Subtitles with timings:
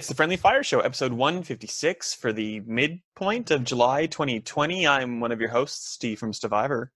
[0.00, 4.86] it's the Friendly Fire Show, episode 156 for the midpoint of July 2020.
[4.86, 6.90] I'm one of your hosts, Steve from Stevivor.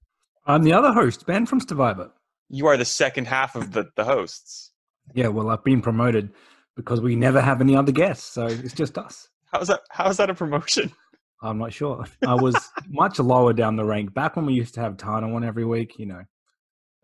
[0.47, 2.13] I'm the other host, Ben from Stevivor.
[2.49, 4.71] You are the second half of the, the hosts.
[5.13, 6.31] Yeah, well, I've been promoted
[6.77, 9.29] because we never have any other guests, so it's just us.
[9.53, 9.83] How's that?
[9.91, 10.91] How's that a promotion?
[11.43, 12.07] I'm not sure.
[12.27, 12.57] I was
[12.89, 15.99] much lower down the rank back when we used to have Tana one every week.
[15.99, 16.23] You know,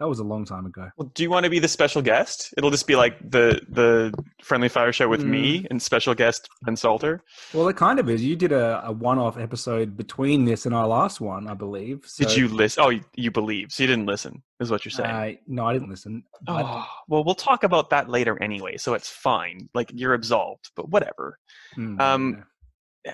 [0.00, 0.90] that was a long time ago.
[0.96, 2.54] Well, do you want to be the special guest?
[2.56, 5.28] It'll just be like the the friendly fire show with mm.
[5.28, 7.22] me and special guest Ben Salter.
[7.52, 8.24] Well, it kind of is.
[8.24, 12.04] You did a, a one off episode between this and our last one, I believe.
[12.06, 12.24] So.
[12.24, 12.82] Did you listen?
[12.82, 13.72] Oh, you, you, believe?
[13.72, 15.10] So you didn't listen, is what you're saying?
[15.10, 16.24] Uh, no, I didn't listen.
[16.48, 18.78] Oh, well, we'll talk about that later anyway.
[18.78, 19.68] So it's fine.
[19.74, 21.38] Like you're absolved, but whatever.
[21.76, 22.44] Mm, um,
[23.04, 23.12] yeah.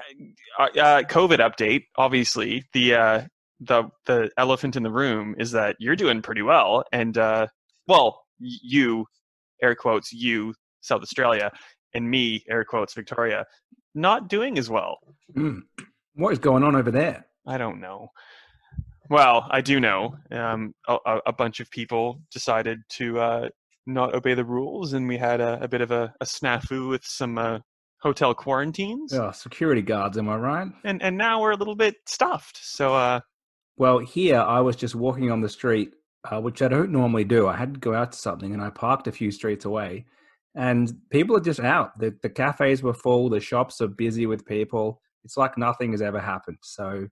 [0.57, 1.87] uh, uh COVID update.
[1.97, 3.23] Obviously, the uh,
[3.61, 7.47] the the elephant in the room is that you're doing pretty well, and uh,
[7.87, 9.07] well, you,
[9.63, 11.51] air quotes, you, South Australia,
[11.95, 13.45] and me, air quotes, Victoria,
[13.95, 14.99] not doing as well.
[15.37, 15.61] Mm.
[16.15, 17.27] What is going on over there?
[17.47, 18.09] I don't know.
[19.09, 20.17] Well, I do know.
[20.31, 23.49] Um, a, a, bunch of people decided to uh,
[23.87, 27.05] not obey the rules, and we had a, a bit of a, a snafu with
[27.05, 27.61] some uh,
[28.01, 29.13] hotel quarantines.
[29.13, 30.69] Oh, security guards, am I right?
[30.85, 32.59] And and now we're a little bit stuffed.
[32.61, 33.21] So uh,
[33.77, 35.95] well, here I was just walking on the street,
[36.31, 37.47] uh, which I don't normally do.
[37.47, 40.07] I had to go out to something, and I parked a few streets away,
[40.55, 41.99] and people are just out.
[41.99, 43.29] The the cafes were full.
[43.29, 45.01] The shops are busy with people.
[45.25, 46.59] It's like nothing has ever happened.
[46.63, 47.09] So,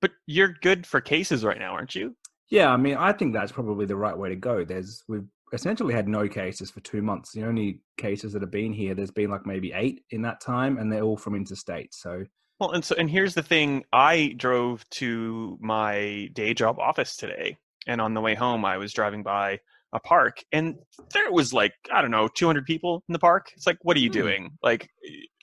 [0.00, 2.16] but you're good for cases right now, aren't you?
[2.50, 4.64] Yeah, I mean, I think that's probably the right way to go.
[4.64, 7.32] There's we've essentially had no cases for two months.
[7.32, 10.78] The only cases that have been here, there's been like maybe eight in that time,
[10.78, 11.94] and they're all from interstate.
[11.94, 12.24] So
[12.60, 17.56] well, and so and here's the thing: I drove to my day job office today,
[17.86, 19.58] and on the way home, I was driving by
[19.92, 20.76] a park, and
[21.14, 23.50] there was like I don't know, 200 people in the park.
[23.56, 24.18] It's like, what are you hmm.
[24.18, 24.50] doing?
[24.62, 24.88] Like,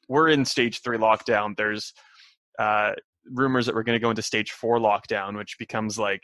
[0.08, 1.58] we're in stage three lockdown.
[1.58, 1.94] There's
[2.60, 2.94] uh,
[3.26, 6.24] rumors that we're going to go into stage four lockdown, which becomes like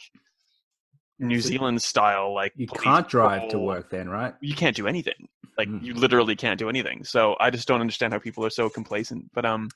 [1.19, 2.33] New so Zealand style.
[2.33, 4.35] Like, you can't drive to work then, right?
[4.41, 5.27] You can't do anything.
[5.57, 5.83] Like, mm.
[5.83, 7.03] you literally can't do anything.
[7.03, 9.31] So I just don't understand how people are so complacent.
[9.33, 9.69] But um,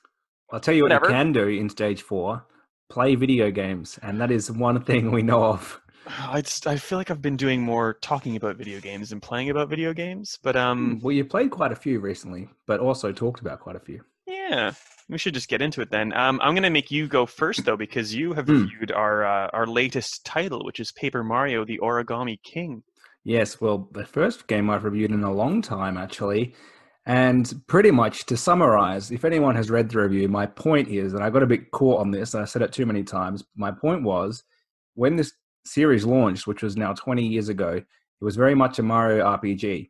[0.50, 1.06] I'll tell you what Whatever.
[1.06, 2.44] you can do in stage four:
[2.88, 5.80] play video games, and that is one thing we know of.
[6.28, 9.50] I just, I feel like I've been doing more talking about video games than playing
[9.50, 10.96] about video games, but um.
[10.96, 14.02] Hmm, well, you played quite a few recently, but also talked about quite a few.
[14.26, 14.72] Yeah,
[15.08, 16.12] we should just get into it then.
[16.12, 18.62] Um, I'm going to make you go first though, because you have mm.
[18.62, 22.82] reviewed our uh, our latest title, which is Paper Mario: The Origami King.
[23.24, 26.54] Yes, well, the first game I've reviewed in a long time, actually.
[27.08, 31.24] And pretty much to summarize, if anyone has read the review, my point is, and
[31.24, 33.42] I got a bit caught on this, and I said it too many times.
[33.56, 34.44] My point was
[34.94, 35.32] when this
[35.64, 39.88] series launched, which was now 20 years ago, it was very much a Mario RPG.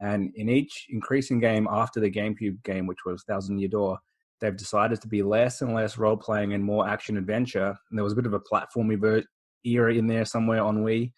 [0.00, 4.00] And in each increasing game after the GameCube game, which was Thousand Year Door,
[4.40, 7.76] they've decided to be less and less role playing and more action adventure.
[7.90, 9.22] And there was a bit of a platformy
[9.64, 11.12] era in there somewhere on Wii.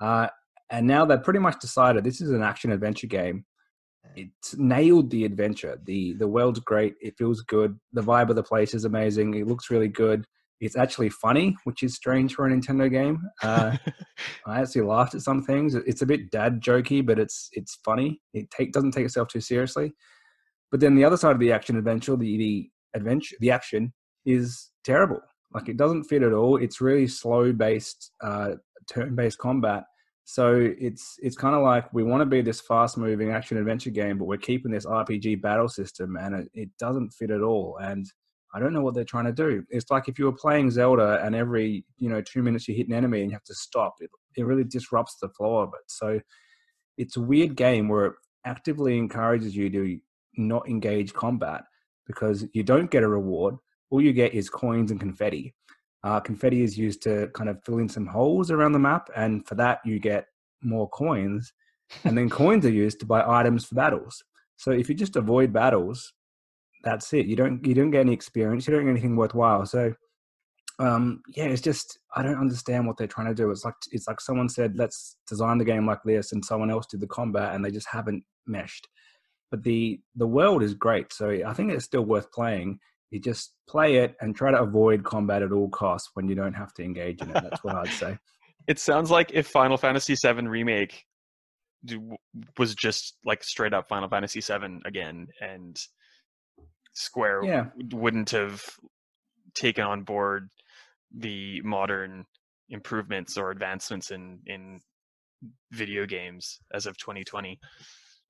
[0.00, 0.28] Uh,
[0.70, 3.44] and now they've pretty much decided this is an action adventure game
[4.16, 5.78] it's nailed the adventure.
[5.84, 6.94] the The world's great.
[7.00, 7.78] It feels good.
[7.92, 9.34] The vibe of the place is amazing.
[9.34, 10.26] It looks really good.
[10.60, 13.20] It's actually funny, which is strange for a Nintendo game.
[13.42, 13.76] Uh,
[14.46, 15.74] I actually laughed at some things.
[15.74, 18.20] It's a bit dad jokey, but it's it's funny.
[18.32, 19.92] It take doesn't take itself too seriously.
[20.70, 23.92] But then the other side of the action adventure, the the adventure, the action
[24.24, 25.20] is terrible.
[25.52, 26.56] Like it doesn't fit at all.
[26.56, 28.52] It's really slow based, uh,
[28.88, 29.84] turn based combat
[30.24, 33.90] so it's it's kind of like we want to be this fast moving action adventure
[33.90, 37.78] game, but we're keeping this RPG battle system, and it, it doesn't fit at all.
[37.82, 38.06] And
[38.54, 39.64] I don't know what they're trying to do.
[39.70, 42.88] It's like if you were playing Zelda and every you know two minutes you hit
[42.88, 43.94] an enemy and you have to stop.
[44.00, 45.84] It it really disrupts the flow of it.
[45.88, 46.20] So
[46.98, 48.12] it's a weird game where it
[48.44, 49.98] actively encourages you to
[50.36, 51.62] not engage combat
[52.06, 53.56] because you don't get a reward.
[53.90, 55.54] All you get is coins and confetti.
[56.04, 59.46] Uh, confetti is used to kind of fill in some holes around the map, and
[59.46, 60.26] for that you get
[60.62, 61.52] more coins.
[62.04, 64.22] and then coins are used to buy items for battles.
[64.56, 66.12] So if you just avoid battles,
[66.82, 67.26] that's it.
[67.26, 68.66] You don't you don't get any experience.
[68.66, 69.66] You don't get anything worthwhile.
[69.66, 69.94] So
[70.78, 73.50] um, yeah, it's just I don't understand what they're trying to do.
[73.50, 76.86] It's like it's like someone said, let's design the game like this, and someone else
[76.86, 78.88] did the combat, and they just haven't meshed.
[79.50, 82.78] But the the world is great, so I think it's still worth playing
[83.12, 86.54] you just play it and try to avoid combat at all costs when you don't
[86.54, 87.34] have to engage in it.
[87.34, 88.18] That's what I'd say.
[88.68, 91.04] It sounds like if Final Fantasy VII Remake
[92.58, 95.76] was just like straight up Final Fantasy VII again, and
[96.92, 97.64] Square yeah.
[97.92, 98.62] wouldn't have
[99.56, 100.48] taken on board
[101.12, 102.24] the modern
[102.68, 104.80] improvements or advancements in in
[105.72, 107.58] video games as of 2020.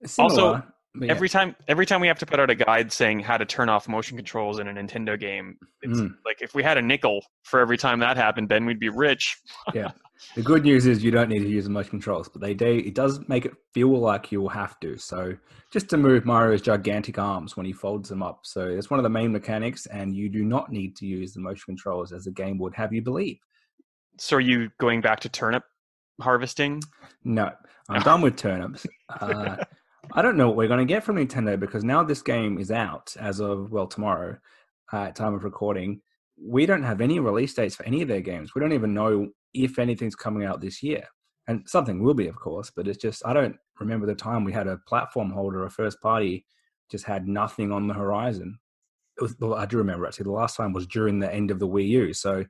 [0.06, 0.32] Similar.
[0.32, 0.62] Also,
[0.94, 1.12] But yeah.
[1.14, 3.70] Every time, every time we have to put out a guide saying how to turn
[3.70, 6.14] off motion controls in a Nintendo game, it's Mm.
[6.26, 9.38] like if we had a nickel for every time that happened, Ben, we'd be rich.
[9.74, 9.92] Yeah.
[10.36, 12.66] The good news is you don't need to use the motion controls, but they do.
[12.84, 14.96] It does make it feel like you will have to.
[14.96, 15.36] So
[15.72, 18.40] just to move Mario's gigantic arms when he folds them up.
[18.42, 21.40] So it's one of the main mechanics, and you do not need to use the
[21.40, 23.38] motion controls as the game would have you believe.
[24.18, 25.64] So are you going back to turnip
[26.20, 26.82] harvesting?
[27.24, 27.50] No,
[27.88, 28.86] I'm done with turnips.
[29.08, 29.56] Uh,
[30.14, 32.70] I don't know what we're going to get from Nintendo because now this game is
[32.70, 34.36] out as of well tomorrow,
[34.92, 36.02] uh, time of recording.
[36.38, 38.54] We don't have any release dates for any of their games.
[38.54, 41.04] We don't even know if anything's coming out this year,
[41.48, 42.70] and something will be, of course.
[42.74, 46.00] But it's just I don't remember the time we had a platform holder, a first
[46.02, 46.44] party,
[46.90, 48.58] just had nothing on the horizon.
[49.18, 51.68] Was, well, I do remember actually the last time was during the end of the
[51.68, 52.44] Wii U, so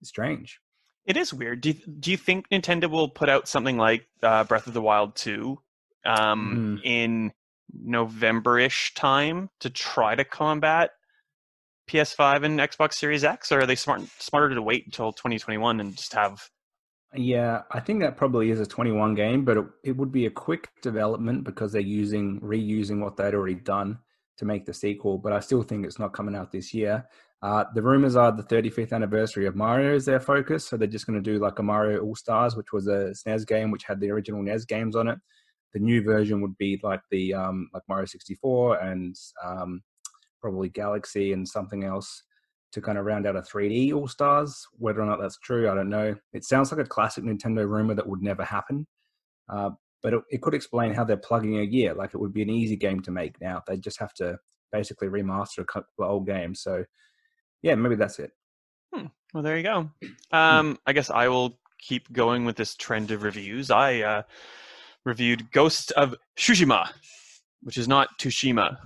[0.00, 0.60] it's strange.
[1.04, 1.62] It is weird.
[1.62, 4.82] Do you, do you think Nintendo will put out something like uh, Breath of the
[4.82, 5.58] Wild 2
[6.08, 7.32] um, in
[7.72, 10.90] November-ish time to try to combat
[11.88, 15.96] PS5 and Xbox Series X, or are they smart smarter to wait until 2021 and
[15.96, 16.48] just have?
[17.14, 20.30] Yeah, I think that probably is a 21 game, but it, it would be a
[20.30, 23.98] quick development because they're using reusing what they'd already done
[24.36, 25.16] to make the sequel.
[25.16, 27.06] But I still think it's not coming out this year.
[27.40, 31.06] Uh, the rumors are the 35th anniversary of Mario is their focus, so they're just
[31.06, 34.00] going to do like a Mario All Stars, which was a SNES game which had
[34.00, 35.18] the original NES games on it.
[35.74, 39.82] The new version would be like the um, like Mario 64 and um,
[40.40, 42.22] probably Galaxy and something else
[42.72, 44.66] to kind of round out a 3D All Stars.
[44.78, 46.14] Whether or not that's true, I don't know.
[46.32, 48.86] It sounds like a classic Nintendo rumor that would never happen.
[49.48, 49.70] Uh,
[50.02, 51.94] but it, it could explain how they're plugging a year.
[51.94, 53.62] Like it would be an easy game to make now.
[53.66, 54.38] They just have to
[54.72, 56.60] basically remaster a couple of old games.
[56.62, 56.84] So,
[57.62, 58.30] yeah, maybe that's it.
[59.34, 59.90] Well, there you go.
[60.32, 63.70] Um, I guess I will keep going with this trend of reviews.
[63.70, 64.22] I uh,
[65.04, 66.90] reviewed Ghost of Tsushima,
[67.62, 68.76] which is not Tushima,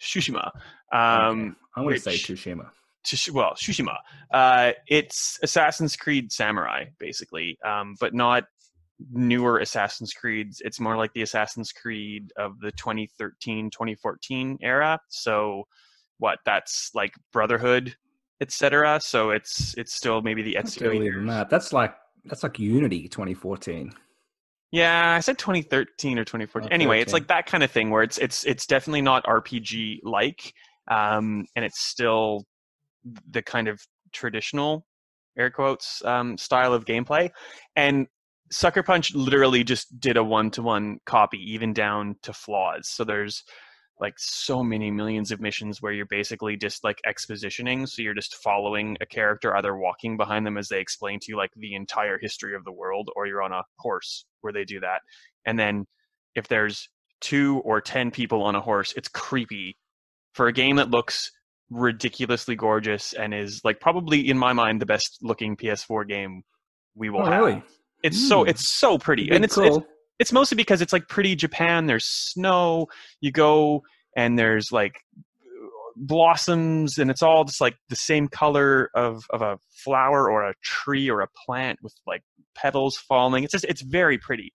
[0.00, 0.50] Tsushima.
[0.92, 2.70] Um, I'm going to say Tsushima.
[3.04, 3.96] Tush- well, Tsushima.
[4.32, 8.44] Uh, it's Assassin's Creed Samurai, basically, um, but not
[9.12, 10.60] newer Assassin's Creeds.
[10.64, 14.98] It's more like the Assassin's Creed of the 2013 2014 era.
[15.08, 15.64] So,
[16.18, 16.38] what?
[16.44, 17.96] That's like Brotherhood,
[18.40, 19.00] etc.
[19.02, 21.50] So it's it's still maybe the That's Ezio earlier than that.
[21.50, 23.92] That's like that's like Unity 2014.
[24.72, 26.68] Yeah, I said 2013 or 2014.
[26.70, 30.00] Oh, anyway, it's like that kind of thing where it's it's it's definitely not RPG
[30.04, 30.54] like,
[30.88, 32.44] um, and it's still
[33.30, 33.80] the kind of
[34.12, 34.86] traditional
[35.36, 37.30] air quotes um, style of gameplay.
[37.74, 38.06] And
[38.52, 42.88] Sucker Punch literally just did a one to one copy, even down to flaws.
[42.88, 43.42] So there's
[44.00, 47.86] like so many millions of missions where you're basically just like expositioning.
[47.88, 51.36] So you're just following a character, either walking behind them as they explain to you
[51.36, 54.80] like the entire history of the world, or you're on a horse where they do
[54.80, 55.00] that.
[55.46, 55.86] And then
[56.34, 56.88] if there's
[57.20, 59.76] two or ten people on a horse, it's creepy.
[60.34, 61.30] For a game that looks
[61.70, 66.42] ridiculously gorgeous and is like probably in my mind the best looking PS4 game
[66.94, 67.40] we will Oh, have.
[67.40, 67.62] really?
[68.02, 68.48] It's so Hmm.
[68.48, 69.86] it's so pretty, and it's, it's call.
[70.20, 71.86] It's mostly because it's like pretty Japan.
[71.86, 72.88] There's snow.
[73.22, 73.82] You go
[74.14, 75.00] and there's like
[75.96, 80.54] blossoms, and it's all just like the same color of of a flower or a
[80.62, 82.22] tree or a plant with like
[82.54, 83.44] petals falling.
[83.44, 84.52] It's just it's very pretty.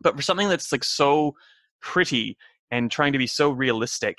[0.00, 1.32] But for something that's like so
[1.80, 2.36] pretty
[2.70, 4.18] and trying to be so realistic,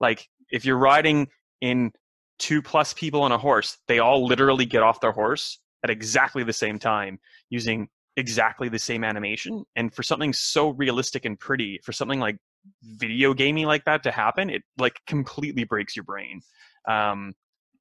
[0.00, 1.26] like if you're riding
[1.60, 1.90] in
[2.38, 6.44] two plus people on a horse, they all literally get off their horse at exactly
[6.44, 7.18] the same time
[7.50, 9.64] using exactly the same animation.
[9.76, 12.36] And for something so realistic and pretty, for something like
[12.82, 16.40] video gamey like that to happen, it like completely breaks your brain.
[16.88, 17.34] Um,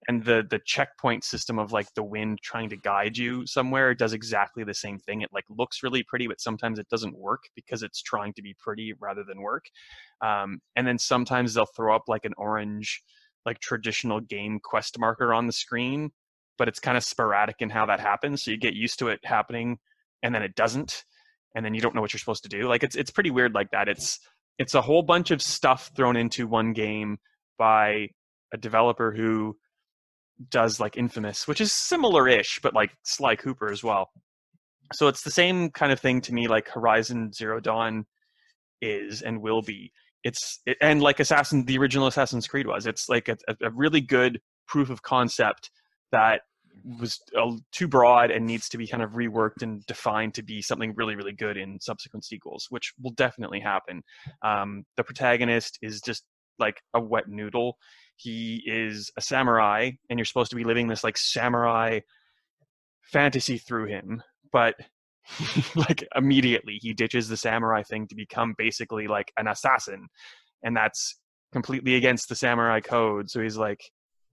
[0.08, 4.14] and the the checkpoint system of like the wind trying to guide you somewhere does
[4.14, 5.22] exactly the same thing.
[5.22, 8.56] It like looks really pretty, but sometimes it doesn't work because it's trying to be
[8.60, 9.66] pretty rather than work.
[10.22, 13.02] Um, and then sometimes they'll throw up like an orange,
[13.46, 16.12] like traditional game quest marker on the screen,
[16.58, 18.44] but it's kind of sporadic in how that happens.
[18.44, 19.80] So you get used to it happening,
[20.24, 21.04] and then it doesn't,
[21.56, 22.68] and then you don't know what you're supposed to do.
[22.68, 23.88] Like it's it's pretty weird like that.
[23.88, 24.20] It's
[24.58, 27.18] it's a whole bunch of stuff thrown into one game
[27.58, 28.08] by
[28.54, 29.58] a developer who
[30.50, 34.10] does like Infamous, which is similar-ish, but like Sly Cooper as well.
[34.94, 38.06] So it's the same kind of thing to me, like Horizon Zero Dawn
[38.82, 39.92] is and will be.
[40.24, 42.86] It's it, and like Assassin, the original Assassin's Creed was.
[42.86, 45.70] It's like a, a really good proof of concept
[46.12, 46.42] that
[47.00, 50.62] was uh, too broad and needs to be kind of reworked and defined to be
[50.62, 54.04] something really, really good in subsequent sequels, which will definitely happen.
[54.44, 56.24] Um, the protagonist is just
[56.60, 57.78] like a wet noodle.
[58.16, 62.00] He is a samurai, and you're supposed to be living this like samurai
[63.12, 64.22] fantasy through him,
[64.52, 64.76] but
[65.76, 70.08] like immediately he ditches the samurai thing to become basically like an assassin
[70.64, 71.18] and that's
[71.54, 73.30] completely against the samurai code.
[73.30, 73.80] So he's like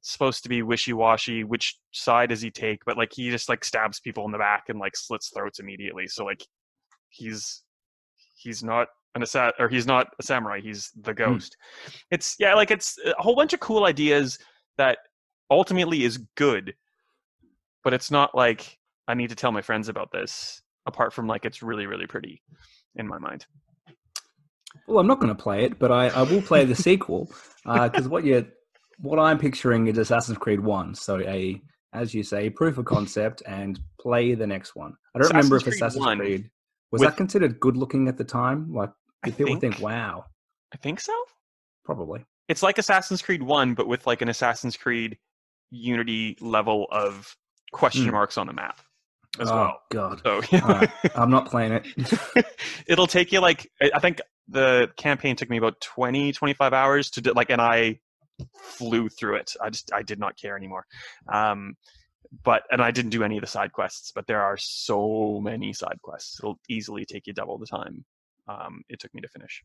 [0.03, 4.01] supposed to be wishy-washy which side does he take but like he just like stabs
[4.01, 6.43] people in the back and like slits throats immediately so like
[7.11, 7.63] he's
[8.37, 11.57] he's not an assa- or he's not a samurai he's the ghost.
[12.11, 14.39] It's yeah like it's a whole bunch of cool ideas
[14.79, 14.99] that
[15.51, 16.75] ultimately is good
[17.83, 18.79] but it's not like
[19.09, 22.43] i need to tell my friends about this apart from like it's really really pretty
[22.97, 23.47] in my mind.
[24.87, 27.31] Well, I'm not going to play it, but I, I will play the sequel
[27.67, 28.47] Uh because what you
[29.01, 30.95] what I'm picturing is Assassin's Creed One.
[30.95, 31.61] So a
[31.93, 34.95] as you say, proof of concept and play the next one.
[35.15, 36.51] I don't remember if Assassin's Creed Assassin's 1 Creed
[36.93, 38.73] was with- that considered good looking at the time.
[38.73, 38.91] Like,
[39.25, 40.27] I did people think, think- "Wow"?
[40.73, 41.13] i think so
[41.85, 42.25] Probably.
[42.49, 45.19] it's like assassin's creed 1 but with like an assassin's creed
[45.71, 47.35] unity level of
[47.73, 48.13] question Hmm.
[48.13, 48.81] marks on the map
[49.41, 50.91] as oh well God, so Alright.
[51.17, 51.87] I'm not playing it.
[52.87, 57.11] it'll take you like i I think the campaign took me about 20 25 hours
[57.11, 57.99] to do like and i
[58.55, 60.85] flew through it i just i did not care anymore
[61.33, 61.75] um
[62.45, 65.73] but and i didn't do any of the side quests but there are so many
[65.73, 68.05] side quests it'll easily take you double the time
[68.49, 69.63] um it took me to finish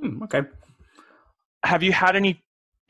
[0.00, 0.42] Hmm, okay.
[1.64, 2.42] have you had any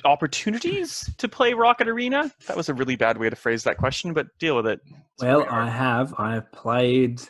[0.04, 4.12] opportunities to play rocket arena that was a really bad way to phrase that question
[4.12, 5.46] but deal with it It's Well.
[5.48, 6.14] I have.
[6.18, 7.20] I have played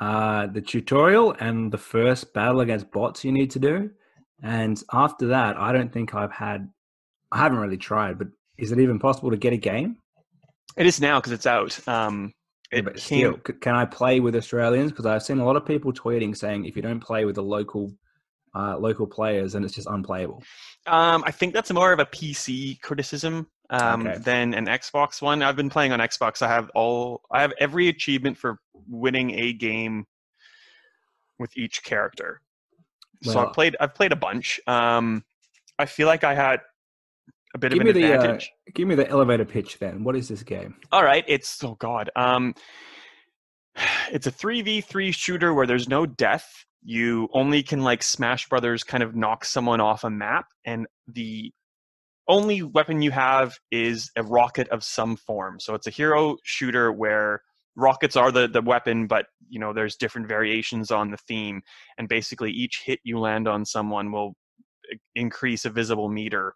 [0.00, 3.90] uh, the tutorial and the first battle against bots you need to do,
[4.42, 6.68] and after that, I don't think I've had.
[7.32, 8.28] I haven't really tried, but
[8.58, 9.96] is it even possible to get a game?
[10.76, 12.32] it is now because it's out um
[12.72, 14.90] Yeah, but still, can I play with Australians?
[14.90, 17.42] Because I've seen a lot of people tweeting saying if you don't play with the
[17.42, 17.92] local
[18.54, 20.42] uh, local players, then it's just unplayable.
[20.86, 24.18] Um, I think that's more of a PC criticism um, Okay.
[24.18, 25.42] than an Xbox one.
[25.42, 26.40] I've been playing on Xbox.
[26.40, 27.20] I have all.
[27.30, 30.06] I have every achievement for winning a game
[31.38, 32.40] with each character.
[33.22, 33.76] so I've played.
[33.78, 34.58] I've played a bunch.
[34.66, 35.22] Um,
[35.78, 36.60] I feel like I had
[37.56, 38.38] a bit Give of me an the uh,
[38.74, 40.04] give me the elevator pitch then.
[40.04, 40.76] What is this game?
[40.92, 42.10] All right, it's oh god.
[42.14, 42.54] Um,
[44.12, 46.64] it's a three v three shooter where there's no death.
[46.84, 51.50] You only can like Smash Brothers kind of knock someone off a map, and the
[52.28, 55.58] only weapon you have is a rocket of some form.
[55.58, 57.40] So it's a hero shooter where
[57.74, 61.62] rockets are the the weapon, but you know there's different variations on the theme,
[61.98, 64.34] and basically each hit you land on someone will
[65.16, 66.54] increase a visible meter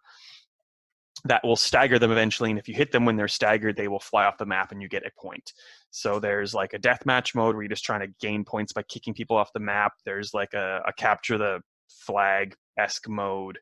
[1.25, 3.99] that will stagger them eventually and if you hit them when they're staggered they will
[3.99, 5.53] fly off the map and you get a point.
[5.91, 9.13] So there's like a deathmatch mode where you're just trying to gain points by kicking
[9.13, 9.93] people off the map.
[10.05, 11.59] There's like a, a capture the
[11.89, 13.59] flag esque mode.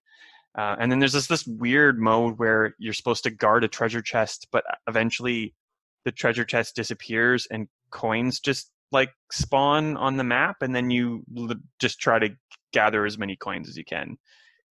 [0.58, 4.02] Uh, and then there's this this weird mode where you're supposed to guard a treasure
[4.02, 5.54] chest but eventually
[6.06, 11.24] the treasure chest disappears and coins just like spawn on the map and then you
[11.38, 12.30] l- just try to
[12.74, 14.18] gather as many coins as you can.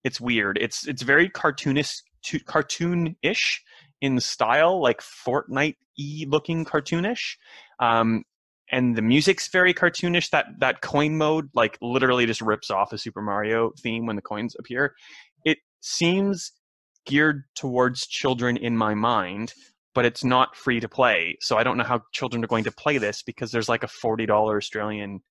[0.04, 0.59] It's weird.
[0.61, 3.62] It's it's very cartoonish to, cartoon-ish
[4.00, 7.37] in style like fortnite-y looking cartoonish.
[7.80, 8.25] Um,
[8.70, 10.30] and the music's very cartoonish.
[10.30, 14.22] That that coin mode like literally just rips off a super mario theme when the
[14.22, 14.94] coins appear.
[15.44, 16.52] It seems
[17.06, 19.54] geared towards children in my mind
[19.94, 21.37] but it's not free to play.
[21.40, 23.88] So i don't know how children are going to play this because there's like a
[23.88, 25.22] $40 australian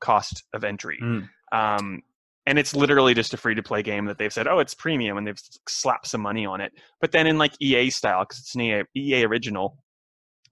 [0.00, 0.98] cost of entry.
[1.02, 1.28] Mm.
[1.52, 2.00] um,
[2.46, 5.16] and it's literally just a free to play game that they've said, oh, it's premium,
[5.16, 6.72] and they've slapped some money on it.
[7.00, 9.78] But then in like EA style, because it's an EA, EA original,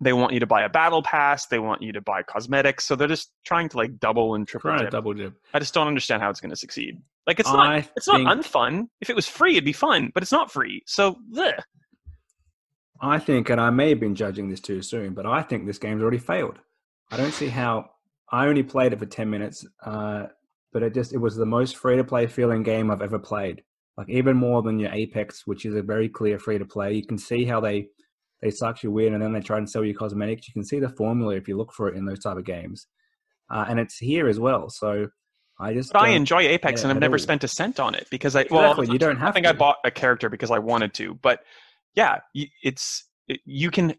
[0.00, 2.96] they want you to buy a battle pass, they want you to buy cosmetics, so
[2.96, 4.90] they're just trying to like double and triple dip.
[4.90, 5.34] double dip.
[5.54, 7.00] I just don't understand how it's going to succeed.
[7.26, 8.88] Like it's not, I it's not unfun.
[9.00, 10.82] If it was free, it'd be fun, but it's not free.
[10.86, 11.58] So bleh.
[13.00, 15.78] I think, and I may have been judging this too soon, but I think this
[15.78, 16.58] game's already failed.
[17.10, 17.90] I don't see how.
[18.30, 20.26] I only played it for ten minutes, uh,
[20.72, 23.62] but it just it was the most free to play feeling game I've ever played.
[23.96, 26.94] Like even more than your Apex, which is a very clear free to play.
[26.94, 27.88] You can see how they
[28.40, 30.48] they suck you in, and then they try and sell you cosmetics.
[30.48, 32.86] You can see the formula if you look for it in those type of games,
[33.50, 34.70] uh, and it's here as well.
[34.70, 35.08] So
[35.60, 37.20] I just but I enjoy Apex, yeah, and I've never all.
[37.20, 39.28] spent a cent on it because I well, Exactly, you don't have.
[39.28, 41.40] I think I bought a character because I wanted to, but
[41.94, 43.94] yeah, it's it, you can.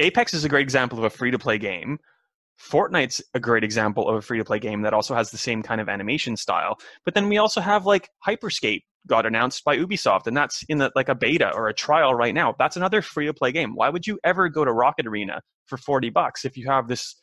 [0.00, 1.98] Apex is a great example of a free to play game.
[2.60, 5.62] Fortnite's a great example of a free to play game that also has the same
[5.62, 6.78] kind of animation style.
[7.04, 10.90] But then we also have like Hyperscape got announced by Ubisoft, and that's in the,
[10.94, 12.54] like a beta or a trial right now.
[12.58, 13.74] That's another free to play game.
[13.74, 17.16] Why would you ever go to Rocket Arena for forty bucks if you have this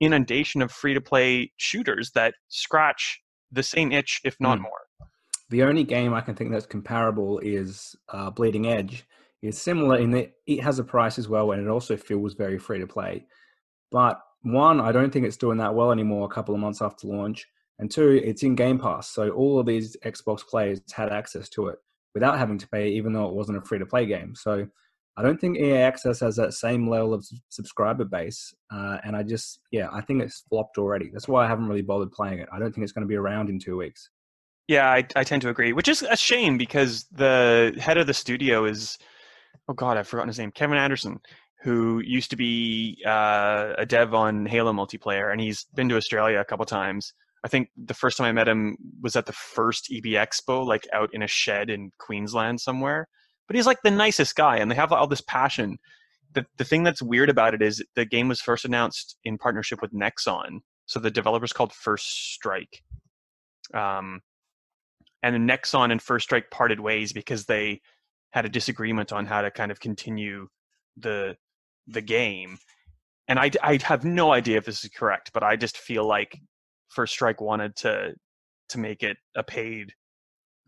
[0.00, 3.20] inundation of free to play shooters that scratch
[3.50, 4.62] the same itch, if not Hmm.
[4.62, 5.08] more?
[5.50, 9.04] The only game I can think that's comparable is uh, Bleeding Edge.
[9.42, 12.58] It's similar in that it has a price as well, and it also feels very
[12.58, 13.26] free to play.
[13.90, 16.26] But one, I don't think it's doing that well anymore.
[16.26, 17.46] A couple of months after launch,
[17.78, 21.68] and two, it's in Game Pass, so all of these Xbox players had access to
[21.68, 21.78] it
[22.14, 24.34] without having to pay, even though it wasn't a free to play game.
[24.34, 24.66] So
[25.16, 29.22] I don't think EA Access has that same level of subscriber base, uh, and I
[29.22, 31.10] just yeah, I think it's flopped already.
[31.12, 32.48] That's why I haven't really bothered playing it.
[32.52, 34.10] I don't think it's going to be around in two weeks.
[34.68, 38.14] Yeah, I, I tend to agree, which is a shame because the head of the
[38.14, 38.98] studio is
[39.68, 41.18] oh god, I've forgotten his name, Kevin Anderson,
[41.62, 46.38] who used to be uh, a dev on Halo multiplayer, and he's been to Australia
[46.38, 47.12] a couple times.
[47.44, 50.86] I think the first time I met him was at the first EB Expo, like
[50.92, 53.08] out in a shed in Queensland somewhere.
[53.46, 55.78] But he's like the nicest guy and they have all this passion.
[56.34, 59.80] The, the thing that's weird about it is the game was first announced in partnership
[59.80, 62.82] with nexon so the developer's called Final Strike.
[63.74, 64.22] Um,
[65.22, 67.82] and nexon and Final Strike parted ways because they
[68.32, 70.48] had a disagreement on how to kind of continue
[70.96, 71.36] the
[71.88, 72.58] the game
[73.28, 76.38] and I, I have no idea if this is correct but i just feel like
[76.90, 78.14] Final Strike wanted to
[78.70, 79.92] to make it a paid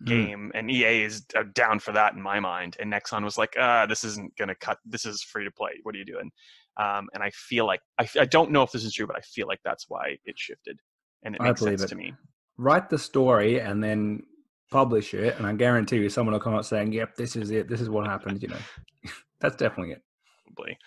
[0.03, 0.07] Mm.
[0.07, 0.59] game, mm.
[0.59, 2.77] and EA is uh, down for that in my mind.
[2.81, 4.79] And Nexon was like, "Ah, this isn't going to cut.
[4.85, 5.73] This is free to play.
[5.83, 6.31] What are you doing?"
[6.79, 9.21] Um, and I feel like I, I don't know if this is true, but I
[9.21, 10.79] feel like that's why it shifted,
[11.23, 11.89] and it makes sense it.
[11.89, 12.15] to me.
[12.57, 14.23] Write the story and then
[14.71, 17.69] publish it, and I guarantee you, someone will come out saying, "Yep, this is it.
[17.69, 18.59] This is what happened." You know,
[19.41, 20.03] that's definitely it.
[20.47, 20.79] Probably.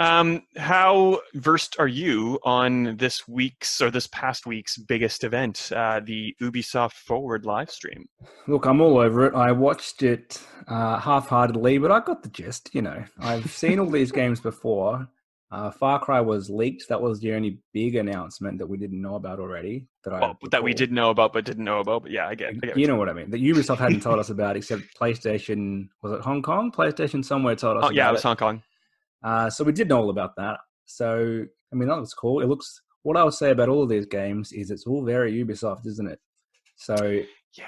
[0.00, 6.00] Um, how versed are you on this week's or this past week's biggest event, uh,
[6.02, 8.08] the Ubisoft Forward live stream?
[8.48, 9.34] Look, I'm all over it.
[9.34, 12.70] I watched it uh, half-heartedly, but I got the gist.
[12.72, 15.06] You know, I've seen all these games before.
[15.52, 16.88] Uh, Far Cry was leaked.
[16.88, 19.86] That was the only big announcement that we didn't know about already.
[20.04, 22.04] That I well, that we did know about, but didn't know about.
[22.04, 22.50] But yeah, I get.
[22.50, 23.30] I get you know what I mean.
[23.30, 25.88] That Ubisoft hadn't told us about, except PlayStation.
[26.02, 26.72] Was it Hong Kong?
[26.72, 27.84] PlayStation somewhere told us.
[27.84, 28.62] Oh yeah, it was Hong Kong.
[29.22, 30.58] Uh, so we did know all about that.
[30.86, 32.40] So I mean, that looks cool.
[32.40, 32.82] It looks.
[33.02, 36.06] What I would say about all of these games is it's all very Ubisoft, isn't
[36.06, 36.18] it?
[36.76, 37.22] So
[37.56, 37.64] yeah,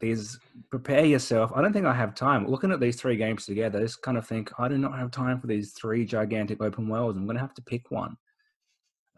[0.00, 0.38] these
[0.70, 1.50] prepare yourself.
[1.54, 2.46] I don't think I have time.
[2.46, 5.10] Looking at these three games together, I just kind of think I do not have
[5.10, 7.16] time for these three gigantic open worlds.
[7.16, 8.16] I'm going to have to pick one.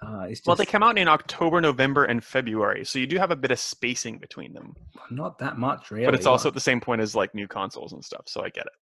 [0.05, 3.31] Uh, just, well, they come out in October, November, and February, so you do have
[3.31, 4.75] a bit of spacing between them.
[5.13, 6.07] Not that much, really.
[6.07, 8.49] But it's also at the same point as like new consoles and stuff, so I
[8.49, 8.73] get it.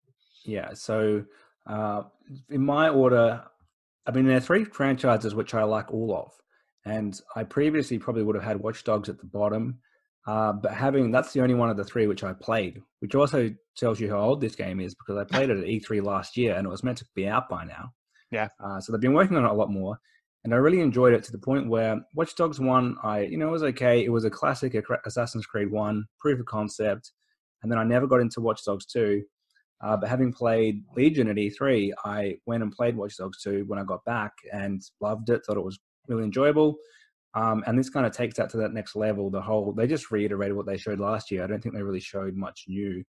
[0.43, 1.23] Yeah, so
[1.67, 2.03] uh,
[2.49, 3.43] in my order,
[4.07, 6.31] I mean, there are three franchises which I like all of,
[6.85, 9.79] and I previously probably would have had Watch Dogs at the bottom,
[10.27, 13.53] uh, but having that's the only one of the three which I played, which also
[13.75, 16.55] tells you how old this game is because I played it at E3 last year
[16.55, 17.91] and it was meant to be out by now.
[18.31, 18.47] Yeah.
[18.63, 19.97] Uh, so they've been working on it a lot more,
[20.43, 23.47] and I really enjoyed it to the point where Watch Dogs One, I you know
[23.47, 24.03] it was okay.
[24.03, 27.11] It was a classic Assassin's Creed One, proof of concept,
[27.61, 29.23] and then I never got into Watch Dogs Two
[29.81, 33.79] uh, but having played Legion at E3, I went and played Watch Dogs 2 when
[33.79, 35.41] I got back and loved it.
[35.45, 36.77] Thought it was really enjoyable.
[37.33, 39.29] Um, and this kind of takes that to that next level.
[39.29, 41.43] The whole they just reiterated what they showed last year.
[41.43, 43.03] I don't think they really showed much new.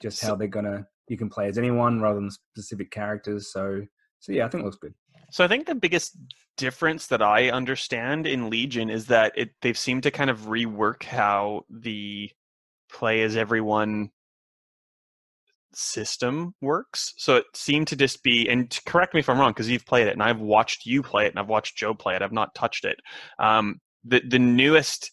[0.00, 3.50] Just how they're gonna you can play as anyone rather than specific characters.
[3.50, 3.80] So
[4.20, 4.94] so yeah, I think it looks good.
[5.30, 6.18] So I think the biggest
[6.58, 11.04] difference that I understand in Legion is that it they've seemed to kind of rework
[11.04, 12.30] how the
[12.90, 14.10] play as everyone
[15.74, 17.14] system works.
[17.16, 20.06] So it seemed to just be, and correct me if I'm wrong, because you've played
[20.06, 22.22] it and I've watched you play it and I've watched Joe play it.
[22.22, 22.98] I've not touched it.
[23.38, 25.12] Um, the the newest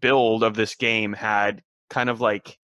[0.00, 2.56] build of this game had kind of like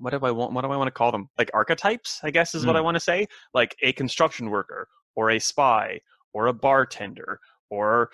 [0.00, 0.52] what do I want?
[0.52, 1.28] What do I want to call them?
[1.38, 2.68] Like archetypes, I guess is mm.
[2.68, 2.86] what I hmm.
[2.86, 3.26] want to say.
[3.52, 6.00] Like a construction worker, or a spy,
[6.32, 7.38] or a bartender,
[7.68, 8.10] or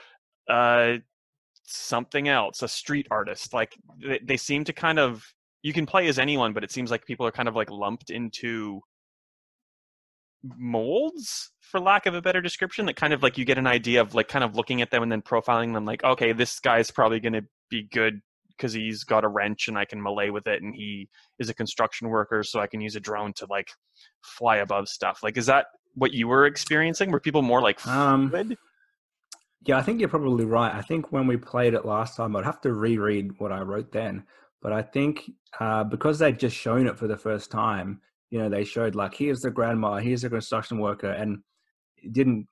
[0.50, 0.94] uh,
[1.62, 3.54] something else, a street artist.
[3.54, 5.24] Like they, they seem to kind of
[5.62, 8.10] you can play as anyone, but it seems like people are kind of like lumped
[8.10, 8.80] into
[10.56, 14.00] molds for lack of a better description that kind of like you get an idea
[14.00, 16.90] of like kind of looking at them and then profiling them like okay this guy's
[16.90, 18.20] probably going to be good
[18.56, 21.54] because he's got a wrench and I can melee with it and he is a
[21.54, 23.68] construction worker so I can use a drone to like
[24.22, 25.20] fly above stuff.
[25.22, 27.10] Like is that what you were experiencing?
[27.10, 28.56] Were people more like um, fluid?
[29.66, 30.74] yeah I think you're probably right.
[30.74, 33.92] I think when we played it last time I'd have to reread what I wrote
[33.92, 34.24] then
[34.62, 38.48] but I think uh, because they'd just shown it for the first time, you know,
[38.48, 41.38] they showed like, here's the grandma, here's the construction worker, and
[41.96, 42.46] it didn't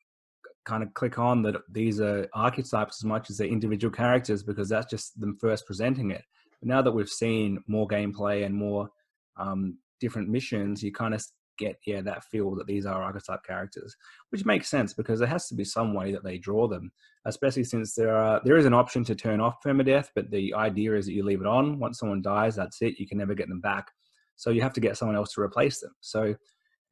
[0.64, 4.68] kind of click on that these are archetypes as much as they're individual characters because
[4.68, 6.22] that's just them first presenting it.
[6.60, 8.88] But now that we've seen more gameplay and more
[9.36, 11.24] um, different missions, you kind of
[11.58, 13.94] get yeah that feel that these are archetype characters,
[14.30, 16.90] which makes sense because there has to be some way that they draw them,
[17.26, 20.94] especially since there are there is an option to turn off permadeath, but the idea
[20.94, 21.78] is that you leave it on.
[21.78, 22.98] Once someone dies, that's it.
[22.98, 23.90] You can never get them back,
[24.36, 25.92] so you have to get someone else to replace them.
[26.00, 26.34] So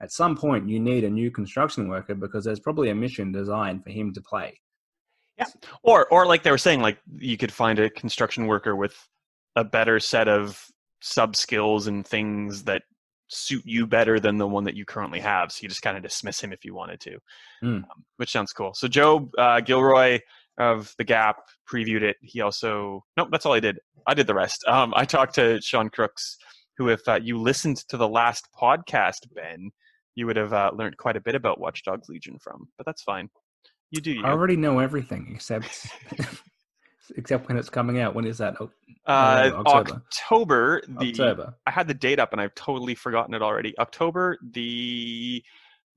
[0.01, 3.85] at some point, you need a new construction worker because there's probably a mission designed
[3.85, 4.61] for him to play.
[5.38, 5.46] Yeah,
[5.83, 8.96] or or like they were saying, like you could find a construction worker with
[9.57, 10.66] a better set of
[11.01, 12.83] sub skills and things that
[13.32, 15.50] suit you better than the one that you currently have.
[15.52, 17.18] So you just kind of dismiss him if you wanted to,
[17.62, 17.76] Mm.
[17.84, 17.84] um,
[18.16, 18.74] which sounds cool.
[18.74, 20.20] So Joab uh, Gilroy
[20.58, 21.36] of the Gap
[21.72, 22.16] previewed it.
[22.20, 23.78] He also nope, that's all I did.
[24.06, 24.64] I did the rest.
[24.68, 26.36] Um, I talked to Sean Crooks,
[26.76, 29.70] who if uh, you listened to the last podcast, Ben,
[30.14, 32.68] you would have uh, learned quite a bit about Watch Dogs Legion from.
[32.76, 33.28] But that's fine.
[33.90, 34.24] You do you.
[34.24, 35.86] I already know everything except
[37.16, 38.14] except when it's coming out.
[38.14, 38.56] When is that?
[38.60, 38.70] Oh,
[39.06, 40.02] Uh, October.
[40.06, 40.82] October.
[40.88, 41.54] The October.
[41.66, 43.76] I had the date up and I've totally forgotten it already.
[43.78, 45.42] October the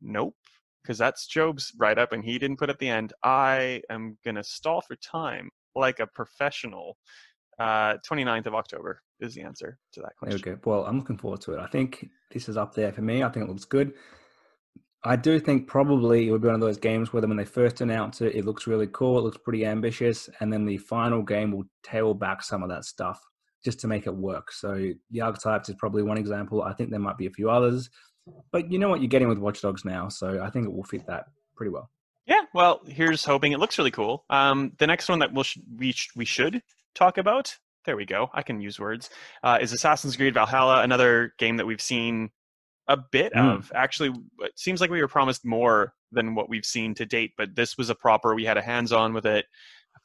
[0.01, 0.35] nope,
[0.83, 3.13] because that's Joab's write up and he didn't put at the end.
[3.23, 6.97] I am gonna stall for time like a professional.
[7.59, 10.41] Uh, 29th of October is the answer to that question.
[10.53, 10.59] Okay.
[10.65, 11.59] Well, I'm looking forward to it.
[11.59, 13.23] I think this is up there for me.
[13.23, 13.93] I think it looks good.
[15.05, 17.79] I do think probably it would be one of those games where when they first
[17.79, 19.19] announce it, it looks really cool.
[19.19, 22.85] It looks pretty ambitious, and then the final game will tail back some of that
[22.85, 23.21] stuff
[23.63, 24.51] just to make it work.
[24.51, 26.63] So the archetypes is probably one example.
[26.63, 27.89] I think there might be a few others,
[28.51, 30.83] but you know what you're getting with Watch Dogs now, so I think it will
[30.83, 31.91] fit that pretty well.
[32.25, 33.51] Yeah, well, here's hoping.
[33.51, 34.25] It looks really cool.
[34.31, 36.63] Um, the next one that we'll sh- we sh- we should
[36.95, 37.55] talk about.
[37.85, 38.31] There we go.
[38.33, 39.11] I can use words.
[39.43, 42.31] Uh, is Assassin's Creed Valhalla, another game that we've seen
[42.87, 43.55] a bit Mm.
[43.57, 43.71] of.
[43.73, 47.31] Actually, it seems like we were promised more than what we've seen to date.
[47.37, 48.35] But this was a proper.
[48.35, 49.45] We had a hands-on with it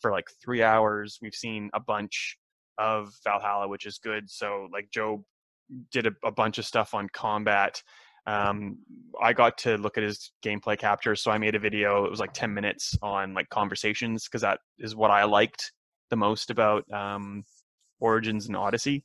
[0.01, 1.19] for like three hours.
[1.21, 2.37] We've seen a bunch
[2.79, 4.31] of Valhalla, which is good.
[4.31, 5.25] So like Joe
[5.93, 7.83] did a, a bunch of stuff on combat.
[8.27, 8.79] Um,
[9.21, 12.05] I got to look at his gameplay capture, so I made a video.
[12.05, 15.73] It was like ten minutes on like conversations because that is what I liked
[16.11, 17.45] the most about um,
[17.99, 19.05] Origins and Odyssey.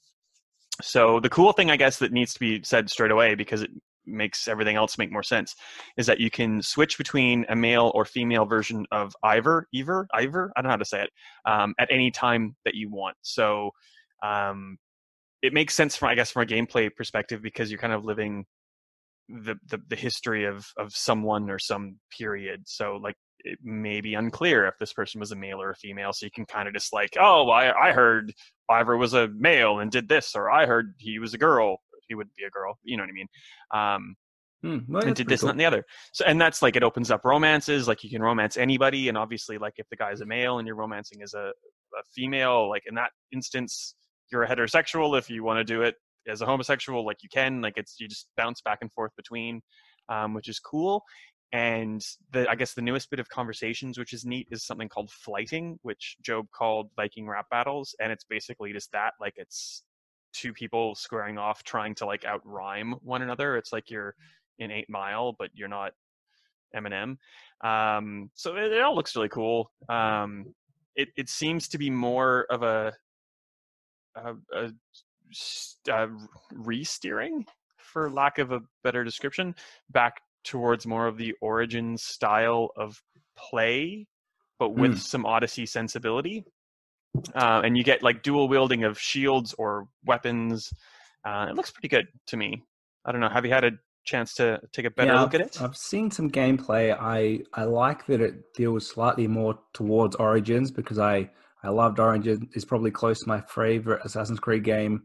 [0.81, 3.71] So the cool thing, I guess, that needs to be said straight away because it
[4.05, 5.55] makes everything else make more sense,
[5.97, 10.51] is that you can switch between a male or female version of Ivor, Ivor, Ivor.
[10.55, 11.09] I don't know how to say it.
[11.45, 13.15] Um, at any time that you want.
[13.21, 13.71] So
[14.23, 14.77] um,
[15.41, 18.45] it makes sense from, I guess, from a gameplay perspective because you're kind of living
[19.27, 22.61] the, the the history of of someone or some period.
[22.65, 26.13] So like it may be unclear if this person was a male or a female.
[26.13, 28.33] So you can kind of just like, oh, I I heard
[28.69, 31.77] Ivor was a male and did this, or I heard he was a girl.
[32.07, 32.77] He would be a girl.
[32.83, 33.27] You know what I mean?
[33.73, 34.15] Um,
[34.65, 35.49] Hmm, well, and did this cool.
[35.49, 35.85] and and the other.
[36.11, 37.87] So and that's like it opens up romances.
[37.87, 40.75] Like you can romance anybody, and obviously like if the guy's a male and you're
[40.75, 43.93] romancing as a, a female, like in that instance,
[44.31, 45.19] you're a heterosexual.
[45.19, 45.95] If you want to do it
[46.27, 47.61] as a homosexual, like you can.
[47.61, 49.61] Like it's you just bounce back and forth between,
[50.09, 51.03] um, which is cool.
[51.51, 55.11] And the I guess the newest bit of conversations, which is neat, is something called
[55.11, 59.13] flyting, which Joab called Viking rap battles, and it's basically just that.
[59.21, 59.83] Like it's
[60.33, 63.55] two people squaring off trying to like out rhyme one another.
[63.55, 64.15] It's like you're
[64.59, 65.93] in Eight Mile, but you're not
[66.75, 67.17] Eminem.
[67.63, 69.71] Um, so it, it all looks really cool.
[69.87, 70.53] Um,
[70.95, 72.93] it it seems to be more of a
[76.53, 77.45] re-steering,
[77.77, 79.55] for lack of a better description,
[79.89, 83.01] back towards more of the origin style of
[83.35, 84.07] play,
[84.59, 84.97] but with Mm.
[84.99, 86.45] some Odyssey sensibility.
[87.33, 90.71] Uh, and you get like dual wielding of shields or weapons.
[91.25, 92.63] Uh, it looks pretty good to me.
[93.05, 93.29] I don't know.
[93.29, 93.71] Have you had a
[94.05, 95.61] chance to take a better Yeah, look at it?
[95.61, 96.95] I've seen some gameplay.
[96.97, 101.29] I I like that it deals slightly more towards Origins because I
[101.63, 102.47] I loved Origins.
[102.53, 105.03] It's probably close to my favorite Assassin's Creed game.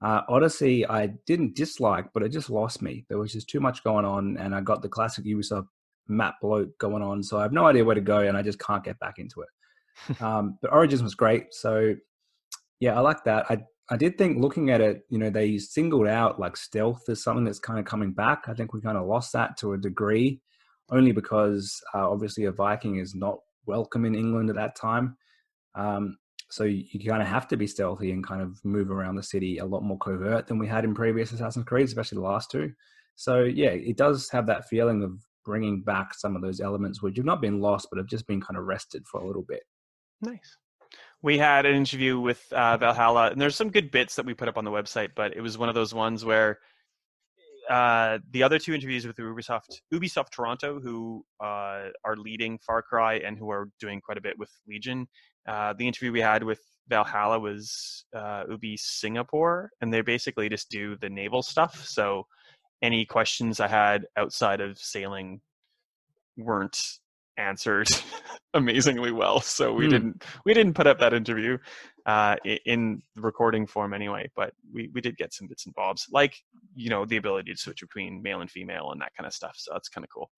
[0.00, 3.04] Uh, Odyssey I didn't dislike, but it just lost me.
[3.08, 5.66] There was just too much going on, and I got the classic Ubisoft
[6.06, 8.60] map bloat going on, so I have no idea where to go, and I just
[8.60, 10.20] can't get back into it.
[10.22, 11.94] um, but Origins was great, so
[12.80, 13.46] yeah, I like that.
[13.50, 17.22] I I did think looking at it, you know, they singled out like stealth as
[17.22, 18.44] something that's kind of coming back.
[18.46, 20.40] I think we kind of lost that to a degree,
[20.90, 25.16] only because uh, obviously a Viking is not welcome in England at that time.
[25.74, 26.18] Um,
[26.50, 29.58] so you, kind of have to be stealthy and kind of move around the city
[29.58, 32.72] a lot more covert than we had in previous Assassin's Creed, especially the last two.
[33.16, 37.16] So yeah, it does have that feeling of bringing back some of those elements which
[37.16, 39.62] have not been lost, but have just been kind of rested for a little bit.
[40.20, 40.56] Nice.
[41.22, 44.48] We had an interview with uh, Valhalla, and there's some good bits that we put
[44.48, 46.58] up on the website, but it was one of those ones where
[47.68, 53.16] uh, the other two interviews with Ubisoft, Ubisoft Toronto, who uh, are leading Far Cry
[53.16, 55.06] and who are doing quite a bit with Legion.
[55.46, 60.70] Uh, the interview we had with Valhalla was uh, Ubi Singapore, and they basically just
[60.70, 61.84] do the naval stuff.
[61.86, 62.26] So
[62.82, 65.40] any questions I had outside of sailing
[66.36, 66.80] weren't
[67.36, 67.88] answered
[68.54, 69.40] amazingly well.
[69.40, 69.90] So we Hmm.
[69.90, 71.58] didn't we didn't put up that interview
[72.06, 74.30] uh, in the recording form anyway.
[74.36, 76.34] But we we did get some bits and bobs, like
[76.74, 79.54] you know the ability to switch between male and female and that kind of stuff.
[79.56, 80.30] So that's kind of cool.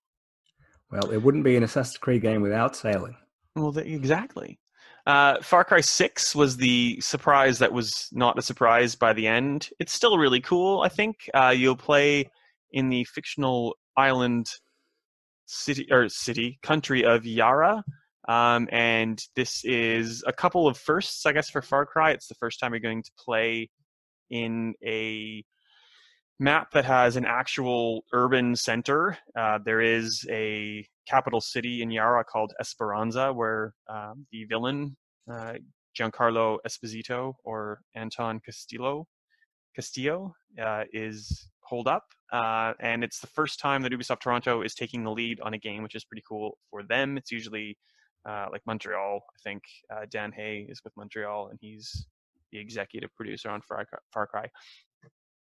[0.90, 3.16] Well, it wouldn't be an Assassin's Creed game without sailing.
[3.56, 4.59] Well, the, exactly.
[5.06, 9.70] Uh, Far Cry 6 was the surprise that was not a surprise by the end.
[9.78, 11.28] It's still really cool, I think.
[11.34, 12.30] Uh, you'll play
[12.72, 14.50] in the fictional island
[15.46, 17.82] city or city country of Yara.
[18.28, 22.12] Um, and this is a couple of firsts, I guess, for Far Cry.
[22.12, 23.68] It's the first time you're going to play
[24.30, 25.42] in a
[26.38, 29.18] map that has an actual urban center.
[29.36, 34.96] Uh, there is a capital city in Yara called Esperanza, where um, the villain
[35.30, 35.54] uh,
[35.98, 39.06] Giancarlo Esposito or Anton Castillo
[39.74, 44.74] Castillo uh, is holed up, uh, and it's the first time that Ubisoft Toronto is
[44.74, 47.16] taking the lead on a game, which is pretty cool for them.
[47.16, 47.76] It's usually
[48.28, 49.16] uh, like Montreal.
[49.16, 52.06] I think uh, Dan Hay is with Montreal, and he's
[52.52, 53.98] the executive producer on Far Cry.
[54.12, 54.46] Far Cry.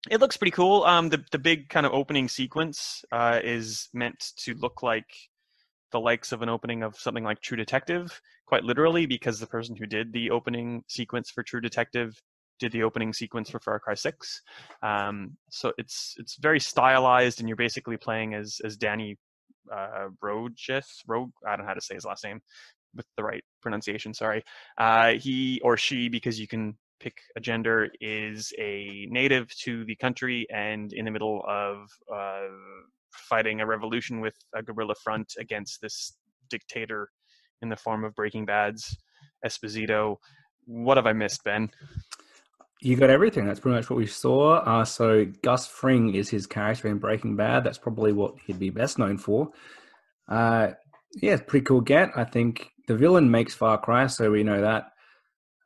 [0.09, 0.83] It looks pretty cool.
[0.83, 5.09] Um, the the big kind of opening sequence uh, is meant to look like
[5.91, 9.75] the likes of an opening of something like True Detective, quite literally, because the person
[9.75, 12.19] who did the opening sequence for True Detective
[12.59, 14.41] did the opening sequence for Far Cry Six.
[14.83, 19.17] Um, so it's it's very stylized, and you're basically playing as as Danny
[19.73, 21.01] uh, Rojas.
[21.07, 22.41] Rogue, I don't know how to say his last name
[22.95, 24.13] with the right pronunciation.
[24.13, 24.43] Sorry.
[24.77, 29.95] Uh, he or she, because you can pick a gender, is a native to the
[29.95, 32.47] country and in the middle of uh,
[33.11, 36.17] fighting a revolution with a guerrilla front against this
[36.49, 37.09] dictator
[37.61, 38.97] in the form of Breaking Bad's
[39.45, 40.17] Esposito.
[40.65, 41.69] What have I missed, Ben?
[42.81, 43.45] You got everything.
[43.45, 44.59] That's pretty much what we saw.
[44.59, 47.63] Uh, so Gus Fring is his character in Breaking Bad.
[47.63, 49.49] That's probably what he'd be best known for.
[50.29, 50.69] Uh,
[51.21, 52.11] yeah, pretty cool get.
[52.15, 54.91] I think the villain makes Far Cry, so we know that.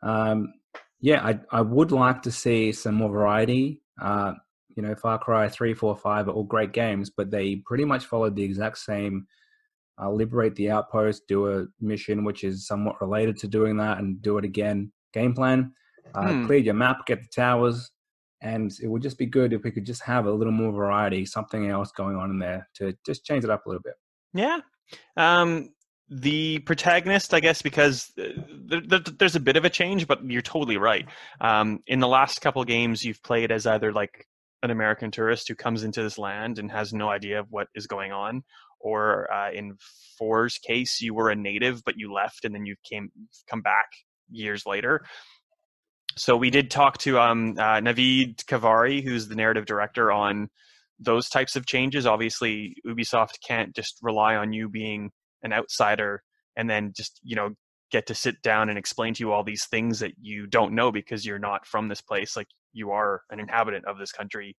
[0.01, 0.53] Um,
[1.01, 3.82] yeah, I I would like to see some more variety.
[4.01, 4.34] Uh,
[4.75, 8.05] you know, Far Cry 3, 4, 5 are all great games, but they pretty much
[8.05, 9.27] followed the exact same
[10.01, 14.21] uh, liberate the outpost, do a mission which is somewhat related to doing that, and
[14.21, 15.73] do it again game plan.
[16.15, 16.45] Uh, hmm.
[16.45, 17.91] Clear your map, get the towers,
[18.41, 21.25] and it would just be good if we could just have a little more variety,
[21.25, 23.93] something else going on in there to just change it up a little bit.
[24.33, 24.59] Yeah.
[25.15, 25.69] Um,
[26.09, 28.25] the protagonist, I guess, because uh,
[29.17, 31.07] there's a bit of a change, but you're totally right.
[31.39, 34.27] Um, in the last couple games, you've played as either like
[34.63, 37.86] an American tourist who comes into this land and has no idea of what is
[37.86, 38.43] going on,
[38.80, 39.78] or uh, in
[40.17, 43.12] Four's case, you were a native but you left and then you came
[43.49, 43.88] come back
[44.32, 45.06] years later.
[46.15, 50.49] So we did talk to um, uh, Navid Khavari, who's the narrative director on
[50.99, 52.06] those types of changes.
[52.06, 56.23] Obviously, Ubisoft can't just rely on you being an outsider
[56.56, 57.49] and then just you know
[57.91, 60.91] get to sit down and explain to you all these things that you don't know
[60.91, 62.36] because you're not from this place.
[62.36, 64.55] Like you are an inhabitant of this country.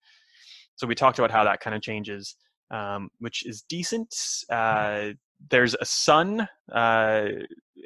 [0.76, 2.36] So we talked about how that kind of changes,
[2.70, 4.14] um, which is decent.
[4.50, 5.10] Uh,
[5.50, 6.48] there's a son.
[6.72, 7.26] Uh,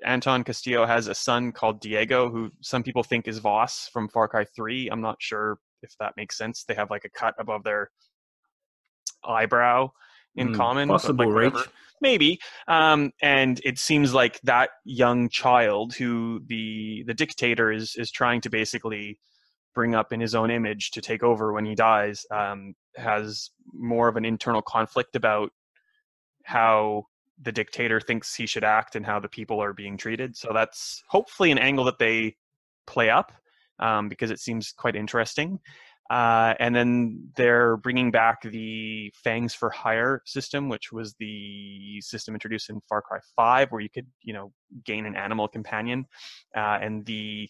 [0.05, 4.29] Anton Castillo has a son called Diego, who some people think is Vaas from Far
[4.29, 4.89] Cry 3.
[4.89, 6.65] I'm not sure if that makes sense.
[6.65, 7.91] They have like a cut above their
[9.25, 9.91] eyebrow
[10.37, 10.89] in mm, common.
[10.89, 11.67] Possible like reach.
[12.01, 12.39] Maybe.
[12.69, 18.41] Um, and it seems like that young child who the the dictator is is trying
[18.43, 19.19] to basically
[19.75, 24.09] bring up in his own image to take over when he dies um, has more
[24.09, 25.51] of an internal conflict about
[26.45, 27.05] how
[27.43, 30.37] the dictator thinks he should act and how the people are being treated.
[30.37, 32.37] So that's hopefully an angle that they
[32.87, 33.33] play up
[33.79, 35.61] um, because it seems quite interesting.
[36.11, 42.35] Uh, and then they're bringing back the Fangs for Hire system, which was the system
[42.35, 44.51] introduced in Far Cry 5, where you could, you know,
[44.85, 46.07] gain an animal companion.
[46.57, 47.49] Uh, and the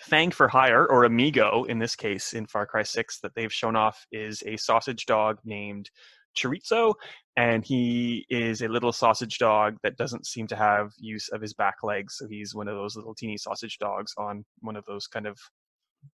[0.00, 3.76] Fang for Hire, or Amigo in this case in Far Cry 6, that they've shown
[3.76, 5.90] off is a sausage dog named
[6.36, 6.94] Chorizo,
[7.36, 11.54] and he is a little sausage dog that doesn't seem to have use of his
[11.54, 12.16] back legs.
[12.18, 15.38] So he's one of those little teeny sausage dogs on one of those kind of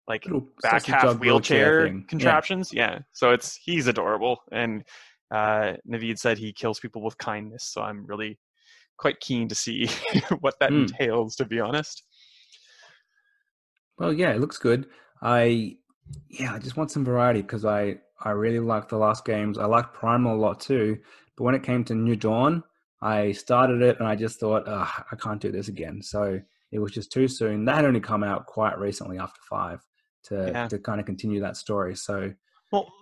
[0.06, 2.72] like little back half wheelchair, wheelchair contraptions.
[2.72, 2.92] Yeah.
[2.92, 2.98] yeah.
[3.12, 4.84] So it's he's adorable, and
[5.30, 7.64] uh, Navid said he kills people with kindness.
[7.64, 8.38] So I'm really
[8.98, 9.88] quite keen to see
[10.40, 10.82] what that mm.
[10.82, 11.36] entails.
[11.36, 12.04] To be honest.
[14.00, 14.86] Well, yeah, it looks good.
[15.22, 15.76] I
[16.28, 19.58] yeah, I just want some variety because I I really liked the last games.
[19.58, 20.98] I liked Primal a lot too,
[21.36, 22.64] but when it came to New Dawn,
[23.02, 26.02] I started it and I just thought, I can't do this again.
[26.02, 26.40] So
[26.72, 27.66] it was just too soon.
[27.66, 29.80] That had only come out quite recently after five
[30.24, 30.68] to yeah.
[30.68, 31.94] to kind of continue that story.
[31.94, 32.32] So
[32.72, 32.92] well,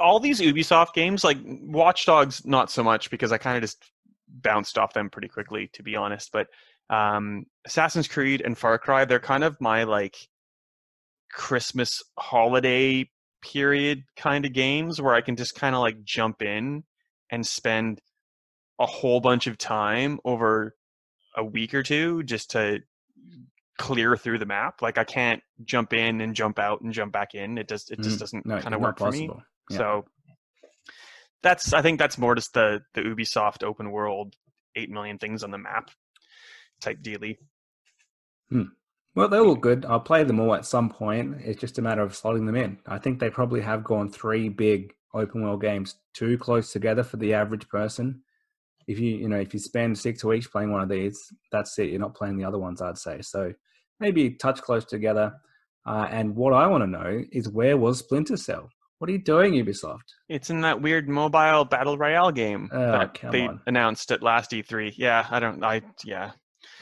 [0.00, 3.82] all these Ubisoft games, like Watch Dogs, not so much because I kind of just
[4.28, 6.30] bounced off them pretty quickly, to be honest.
[6.32, 6.48] But
[6.90, 10.16] um, Assassin's Creed and Far Cry, they're kind of my like
[11.32, 13.08] Christmas holiday
[13.42, 16.84] period kind of games where I can just kind of like jump in
[17.30, 18.00] and spend
[18.78, 20.74] a whole bunch of time over
[21.36, 22.80] a week or two just to
[23.78, 24.82] clear through the map.
[24.82, 27.58] Like I can't jump in and jump out and jump back in.
[27.58, 29.30] It just it just Mm, doesn't no, kind of work for me.
[29.70, 29.76] Yeah.
[29.78, 30.04] So
[31.42, 34.34] that's I think that's more just the the Ubisoft open world,
[34.76, 35.90] eight million things on the map
[36.80, 37.38] type dealy.
[39.14, 39.84] Well, they look good.
[39.84, 41.36] I'll play them all at some point.
[41.44, 42.78] It's just a matter of slotting them in.
[42.86, 47.18] I think they probably have gone three big open world games too close together for
[47.18, 48.22] the average person.
[48.88, 51.18] If you you know if you spend six weeks playing one of these,
[51.52, 51.90] that's it.
[51.90, 52.80] You're not playing the other ones.
[52.80, 53.52] I'd say so.
[54.00, 55.34] Maybe touch close together.
[55.86, 58.68] Uh, and what I want to know is where was Splinter Cell?
[58.98, 59.98] What are you doing, Ubisoft?
[60.28, 63.60] It's in that weird mobile battle royale game Oh, that they on.
[63.66, 64.94] announced at last E3.
[64.96, 65.62] Yeah, I don't.
[65.64, 66.30] I yeah.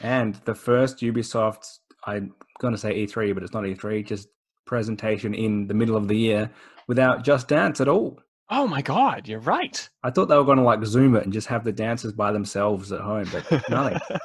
[0.01, 1.65] And the first Ubisoft,
[2.05, 4.27] I'm going to say E3, but it's not E3, just
[4.65, 6.49] presentation in the middle of the year
[6.87, 8.19] without Just Dance at all.
[8.53, 9.87] Oh my God, you're right.
[10.03, 12.33] I thought they were going to like zoom it and just have the dancers by
[12.33, 13.97] themselves at home, but nothing.
[14.09, 14.19] well,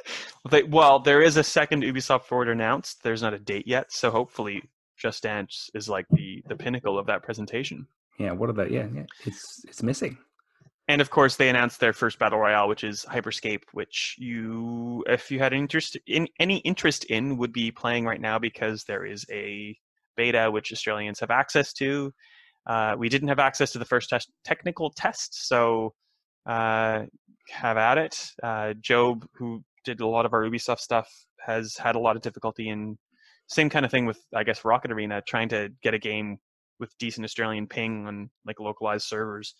[0.51, 3.05] they, well, there is a second Ubisoft forward announced.
[3.05, 4.63] There's not a date yet, so hopefully,
[4.99, 7.87] Just Dance is like the the pinnacle of that presentation.
[8.19, 8.69] yeah, what are they?
[8.75, 10.19] Yeah, yeah, it's it's missing.
[10.89, 15.31] And of course, they announced their first battle royale, which is Hyperscape, which you, if
[15.31, 19.25] you had interest in any interest in, would be playing right now because there is
[19.31, 19.77] a
[20.17, 22.13] beta which Australians have access to.
[22.67, 25.93] Uh, we didn't have access to the first test, technical test, so
[26.47, 27.03] uh,
[27.51, 28.31] have at it.
[28.43, 31.09] Uh, Joab, who did a lot of our Ubisoft stuff,
[31.45, 32.97] has had a lot of difficulty in
[33.49, 36.39] same kind of thing with I guess Rocket Arena, trying to get a game
[36.79, 39.55] with decent Australian ping on like localized servers.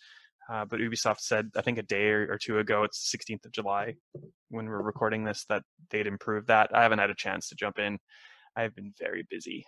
[0.51, 3.95] Uh, but Ubisoft said, I think a day or, two ago, it's 16th of July,
[4.49, 6.69] when we're recording this, that they'd improved that.
[6.73, 7.97] I haven't had a chance to jump in.
[8.55, 9.65] I've been very busy,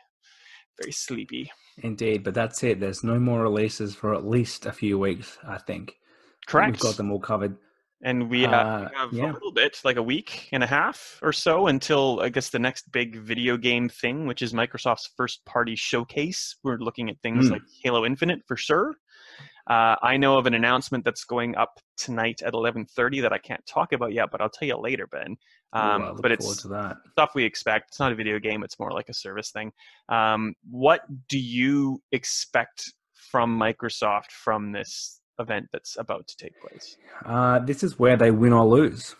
[0.81, 1.51] very sleepy.
[1.83, 2.79] Indeed, but that's it.
[2.79, 5.95] There's no more releases for at least a few weeks, I think.
[6.47, 6.71] Correct.
[6.71, 7.57] We've got them all covered.
[8.01, 9.31] And we, uh, Uh, we have yeah.
[9.31, 12.57] a little bit, like a week and a half or so, until I guess the
[12.57, 16.55] next big video game thing, which is Microsoft's first party showcase.
[16.63, 17.53] We're looking at things Hmm.
[17.53, 18.95] like Halo Infinite for sure.
[19.69, 23.63] Uh, I know of an announcement that's going up tonight at 11:30 that I can't
[23.67, 25.37] talk about yet, but I'll tell you later, Ben.
[25.73, 26.59] Um, but it's
[27.11, 27.89] stuff we expect.
[27.89, 29.71] It's not a video game; it's more like a service thing.
[30.09, 36.97] Um, what do you expect from Microsoft from this event that's about to take place?
[37.23, 39.15] Uh, this is where they win or lose.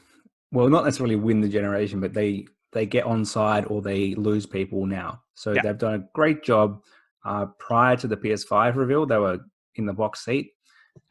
[0.51, 4.45] Well, not necessarily win the generation, but they they get on side or they lose
[4.45, 5.21] people now.
[5.35, 5.61] So Yeah.
[5.61, 6.81] they've done a great job.
[7.25, 9.39] Uh, prior to the PS5 reveal, they were
[9.79, 10.51] in the box seat,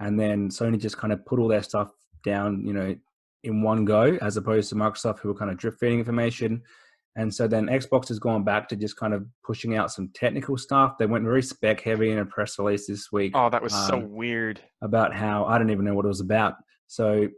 [0.00, 1.90] and then Sony just kind of put all their stuff
[2.24, 2.94] down, you know,
[3.44, 6.62] in one go, as opposed to Microsoft, who were kind of drip feeding information.
[7.16, 10.56] And so then Xbox has gone back to just kind of pushing out some technical
[10.56, 10.98] stuff.
[10.98, 13.96] They went very spec heavy in a press release this week Oh, that was so
[13.96, 14.60] Um, weird.
[14.82, 16.54] about how I don't even know what it was about.
[16.86, 17.28] So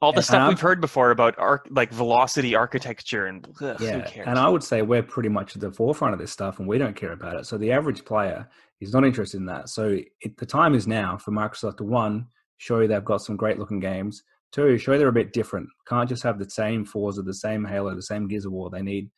[0.00, 3.84] All the and stuff we've heard before about arc, like velocity architecture and ugh, who
[3.84, 4.26] yeah, cares?
[4.28, 6.78] and I would say we're pretty much at the forefront of this stuff, and we
[6.78, 7.46] don't care about it.
[7.46, 8.48] So the average player
[8.80, 9.68] is not interested in that.
[9.68, 13.36] So it, the time is now for Microsoft to one show you they've got some
[13.36, 14.22] great looking games.
[14.52, 15.68] Two, show they're a bit different.
[15.88, 18.70] Can't just have the same Forza, the same Halo, the same Gears of War.
[18.70, 19.10] They need,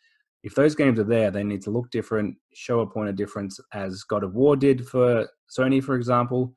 [0.42, 3.58] if those games are there, they need to look different, show a point of difference,
[3.72, 6.54] as God of War did for Sony, for example.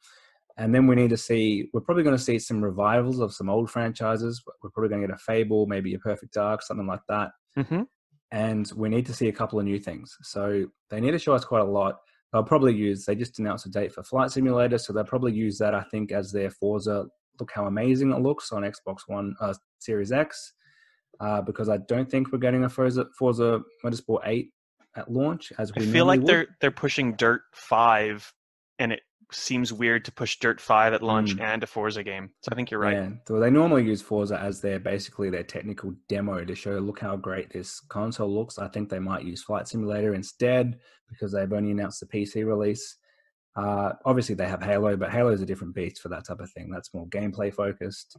[0.58, 3.50] And then we need to see, we're probably going to see some revivals of some
[3.50, 4.44] old franchises.
[4.62, 7.88] We're probably going to get a Fable, maybe a Perfect Dark, something like that Mhm.
[8.32, 10.16] and we need to see a couple of new things.
[10.22, 12.00] So they need to show us quite a lot.
[12.32, 13.06] They'll probably use.
[13.06, 15.76] They just announced a date for Flight Simulator, so they'll probably use that.
[15.76, 17.06] I think as their Forza.
[17.40, 20.54] Look how amazing it looks on Xbox One, uh, Series X.
[21.20, 24.52] Uh, because I don't think we're getting a Forza, Forza Motorsport 8
[24.96, 26.28] at launch, as I we feel like would.
[26.28, 28.34] they're they're pushing Dirt Five,
[28.80, 29.02] and it
[29.34, 31.42] seems weird to push Dirt Five at launch Mm.
[31.42, 32.32] and a Forza game.
[32.42, 32.94] So I think you're right.
[32.94, 37.00] Yeah, so they normally use Forza as their basically their technical demo to show, look
[37.00, 38.58] how great this console looks.
[38.60, 42.98] I think they might use Flight Simulator instead because they've only announced the PC release.
[43.56, 46.52] Uh, obviously, they have Halo, but Halo is a different beast for that type of
[46.52, 46.70] thing.
[46.72, 48.18] That's more gameplay focused.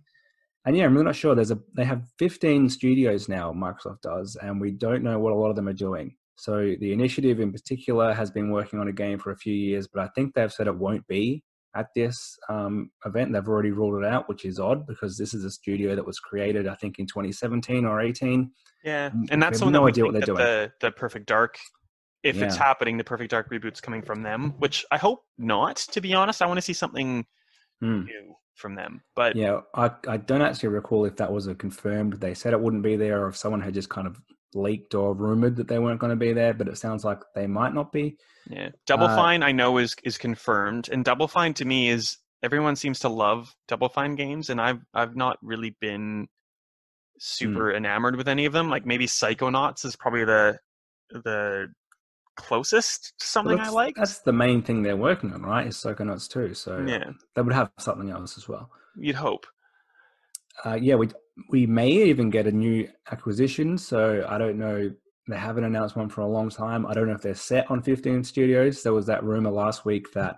[0.65, 1.35] And yeah, I'm really not sure.
[1.35, 3.53] There's a they have 15 studios now.
[3.53, 6.17] Microsoft does, and we don't know what a lot of them are doing.
[6.37, 9.87] So the initiative in particular has been working on a game for a few years,
[9.87, 11.43] but I think they've said it won't be
[11.77, 13.33] at this um, event.
[13.33, 16.19] They've already ruled it out, which is odd because this is a studio that was
[16.19, 18.51] created, I think, in 2017 or 18.
[18.85, 20.39] Yeah, Mm, and that's one no that idea what they're doing.
[20.39, 21.59] the the Perfect Dark,
[22.23, 24.55] if it's happening, the Perfect Dark reboot's coming from them.
[24.59, 25.77] Which I hope not.
[25.93, 27.27] To be honest, I want to see something
[27.81, 28.05] Hmm.
[28.05, 29.03] new from them.
[29.17, 32.15] But Yeah, I, I don't actually recall if that was a confirmed.
[32.15, 34.21] They said it wouldn't be there, or if someone had just kind of
[34.55, 36.55] leaked or rumored that they weren't going to be there.
[36.55, 38.17] But it sounds like they might not be.
[38.49, 42.19] Yeah, Double Uh, Fine I know is is confirmed, and Double Fine to me is
[42.43, 46.29] everyone seems to love Double Fine games, and I've I've not really been
[47.19, 48.69] super enamored with any of them.
[48.69, 50.59] Like maybe Psychonauts is probably the
[51.11, 51.69] the
[52.37, 53.95] closest to something Well, I like.
[53.97, 55.67] That's the main thing they're working on, right?
[55.67, 56.53] Is Psychonauts too.
[56.55, 58.71] So Yeah, they would have something else as well.
[58.97, 59.47] you'd hope.
[60.65, 61.09] Uh, yeah, we
[61.51, 63.77] we may even get a new acquisition.
[63.79, 64.91] So I don't know.
[65.29, 66.85] They haven't announced one for a long time.
[66.87, 68.83] I don't know if they're set on 15 studios.
[68.83, 70.37] There was that rumor last week that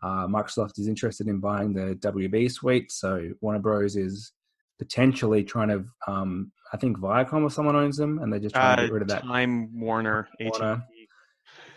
[0.00, 2.92] uh, Microsoft is interested in buying the WB suite.
[2.92, 3.96] So Warner Bros.
[3.96, 4.32] is
[4.78, 5.84] potentially trying to.
[6.06, 8.92] Um, I think Viacom or someone owns them, and they're just trying to Uh, get
[8.92, 9.22] rid of that.
[9.24, 10.84] Time Warner, Warner.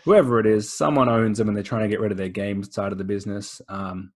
[0.04, 2.62] Whoever it is, someone owns them, and they're trying to get rid of their game
[2.62, 3.60] side of the business.
[3.68, 4.12] Um,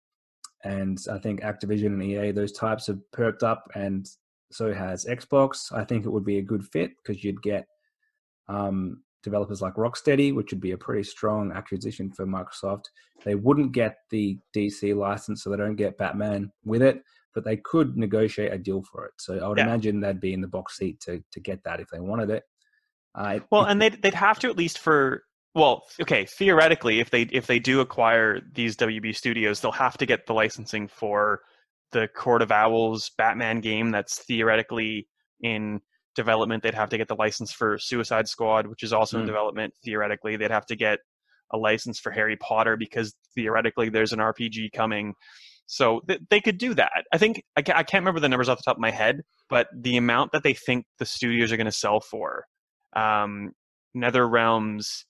[0.66, 4.06] and I think Activision and EA, those types have perked up, and
[4.52, 5.72] so has Xbox.
[5.72, 7.68] I think it would be a good fit because you'd get
[8.48, 12.86] um, developers like Rocksteady, which would be a pretty strong acquisition for Microsoft.
[13.24, 17.02] They wouldn't get the DC license, so they don't get Batman with it,
[17.36, 19.14] but they could negotiate a deal for it.
[19.20, 19.66] So I would Yeah.
[19.66, 22.44] imagine they'd be in the box seat to to get that if they wanted it.
[23.14, 25.24] Uh, Well, and they'd they'd have to at least for
[25.56, 30.06] well, okay, theoretically, if they if they do acquire these WB studios, they'll have to
[30.06, 31.42] get the licensing for
[31.92, 35.08] the Court of Owls Batman game that's theoretically
[35.42, 35.80] in
[36.16, 36.62] development.
[36.62, 39.28] They'd have to get the license for Suicide Squad, which is also in Mm.
[39.28, 39.74] development.
[39.84, 41.00] Theoretically, they'd have to get
[41.54, 45.14] a license for Harry Potter because theoretically there's an RPG coming.
[45.68, 47.06] So th- they could do that.
[47.14, 49.22] I think I, ca- I can't remember the numbers off the top of my head,
[49.50, 52.46] but the amount that they think the studios are going to sell for
[52.96, 53.52] um,
[53.94, 55.06] Nether Realms,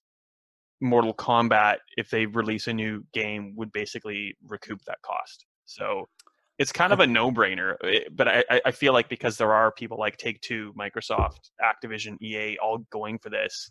[0.82, 5.46] Mortal Kombat, if they release a new game, would basically recoup that cost.
[5.66, 6.08] So
[6.60, 7.76] it's kind of a no-brainer.
[7.84, 11.50] eh, But I, I- I feel like because there are people like Take Two, Microsoft,
[11.62, 13.70] Activision, EA, all going for this,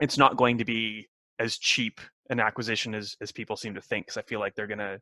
[0.00, 1.08] it's not going to be
[1.38, 2.00] as cheap
[2.30, 4.06] an acquisition as, as people seem to think.
[4.06, 5.00] Because I feel like they're going to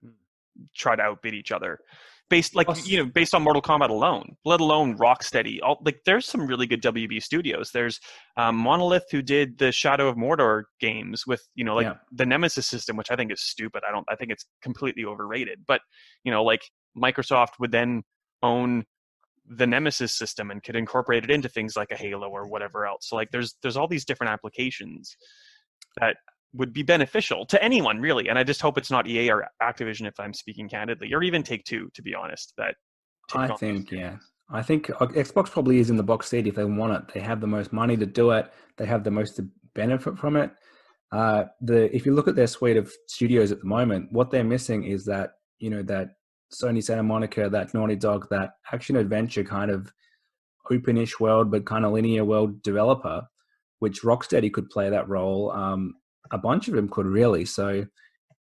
[0.75, 1.81] try to outbid each other
[2.29, 5.59] based like you know based on mortal kombat alone let alone rocksteady.
[5.63, 7.71] All like there's some really good wb studios.
[7.73, 8.01] There's
[8.37, 11.95] um, monolith who did the shadow of mordor games with you know like Yeah.
[12.13, 13.83] the nemesis system which i think is stupid.
[13.89, 15.61] I don't i think it's completely overrated.
[15.67, 15.81] But
[16.25, 16.63] you know like
[16.97, 18.03] microsoft would then
[18.43, 18.85] own
[19.49, 23.09] the nemesis system and could incorporate it into things like a halo or whatever else.
[23.09, 25.17] So like there's there's all these different applications
[26.01, 26.17] that
[26.57, 30.07] would be beneficial to anyone really and i just hope it's not ea or activision
[30.07, 32.75] if i'm speaking candidly or even take two to be honest that
[33.35, 34.17] I think, yeah.
[34.51, 37.15] I think uh, Xbox probably is in the box seat if they want it.
[37.15, 38.53] They have the most money to do it.
[38.77, 40.51] They have the most to benefit from it.
[41.13, 44.45] Uh, the if you look at their suite of studios at the moment, what they're
[44.45, 46.11] missing is that you know that
[46.53, 49.93] Sony Santa Monica, that Naughty Dog, that action adventure kind of
[50.71, 53.23] openish world, but kind of linear world developer,
[53.79, 55.51] which Rocksteady could play that role.
[55.53, 55.95] Um,
[56.31, 57.45] a bunch of them could really.
[57.45, 57.87] So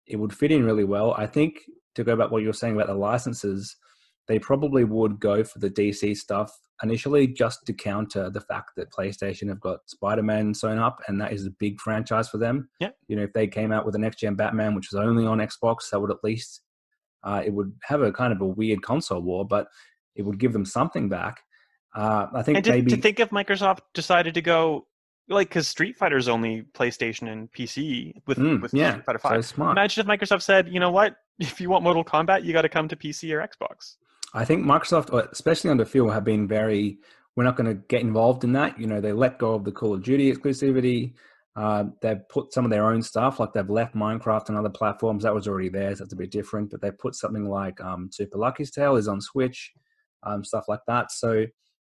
[0.07, 1.14] it would fit in really well.
[1.16, 1.61] I think
[1.95, 3.76] to go back what you were saying about the licenses,
[4.28, 6.51] they probably would go for the DC stuff
[6.83, 11.33] initially just to counter the fact that PlayStation have got Spider-Man sewn up and that
[11.33, 12.68] is a big franchise for them.
[12.80, 12.91] Yeah.
[13.09, 15.39] You know, if they came out with an next gen Batman which was only on
[15.39, 16.62] Xbox, that would at least
[17.24, 19.68] uh, it would have a kind of a weird console war, but
[20.16, 21.41] it would give them something back.
[21.95, 24.87] Uh, I think and to, maybe to think if microsoft decided to go
[25.33, 29.28] like because street fighter's only playstation and pc with, Mm, with yeah, street fighter so
[29.30, 29.72] 5 smart.
[29.78, 32.68] imagine if microsoft said you know what if you want mortal kombat you got to
[32.68, 33.97] come to pc or xbox
[34.35, 36.97] I think Microsoft, especially under Phil, have been very.
[37.37, 38.80] We're not going to get involved in that.
[38.80, 41.12] You know, they let go of the Call of Duty exclusivity.
[41.55, 45.24] Uh, they've put some of their own stuff, like they've left Minecraft and other platforms.
[45.24, 45.99] That was already theirs.
[45.99, 46.70] That's a bit different.
[46.70, 49.70] But they put something like um, Super Lucky's Tale is on Switch,
[50.22, 51.12] um, stuff like that.
[51.12, 51.45] So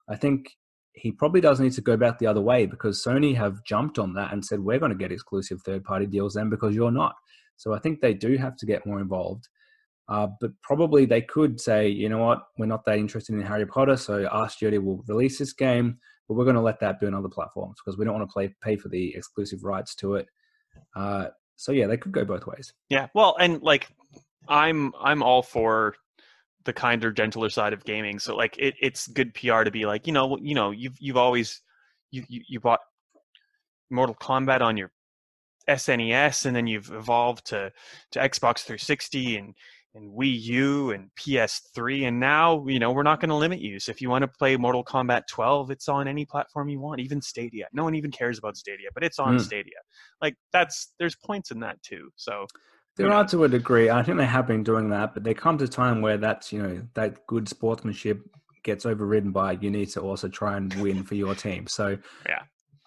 [0.09, 0.49] I think
[0.93, 4.13] he probably does need to go back the other way because Sony have jumped on
[4.13, 7.15] that and said we're going to get exclusive third-party deals then because you're not.
[7.57, 9.47] So I think they do have to get more involved.
[10.09, 13.65] Uh, but probably they could say, you know what, we're not that interested in Harry
[13.65, 17.07] Potter, so our studio will release this game, but we're going to let that be
[17.07, 20.15] on other platforms because we don't want to play, pay for the exclusive rights to
[20.15, 20.27] it.
[20.95, 22.73] Uh, so yeah, they could go both ways.
[22.89, 23.87] yeah well and like
[24.47, 25.93] i'm i'm all for
[26.65, 30.07] the kinder gentler side of gaming so like it, it's good pr to be like
[30.07, 31.61] you know you know you've you've always
[32.11, 32.79] you you, you bought
[33.89, 34.91] mortal kombat on your
[35.69, 37.71] snes and then you've evolved to
[38.11, 39.55] to xbox 360 and
[39.93, 43.79] and Wii U and PS3, and now you know we're not going to limit you.
[43.79, 47.01] So if you want to play Mortal Kombat 12, it's on any platform you want,
[47.01, 47.67] even Stadia.
[47.73, 49.37] No one even cares about Stadia, but it's on Hmm.
[49.37, 49.79] Stadia.
[50.21, 52.09] Like that's there's points in that too.
[52.15, 52.47] So
[52.97, 53.89] There are to a degree.
[53.89, 56.61] I think they have been doing that, but there comes a time where that's you
[56.61, 58.21] know that good sportsmanship
[58.63, 61.67] gets overridden by you need to also try and win for your team.
[61.67, 62.43] So Yeah.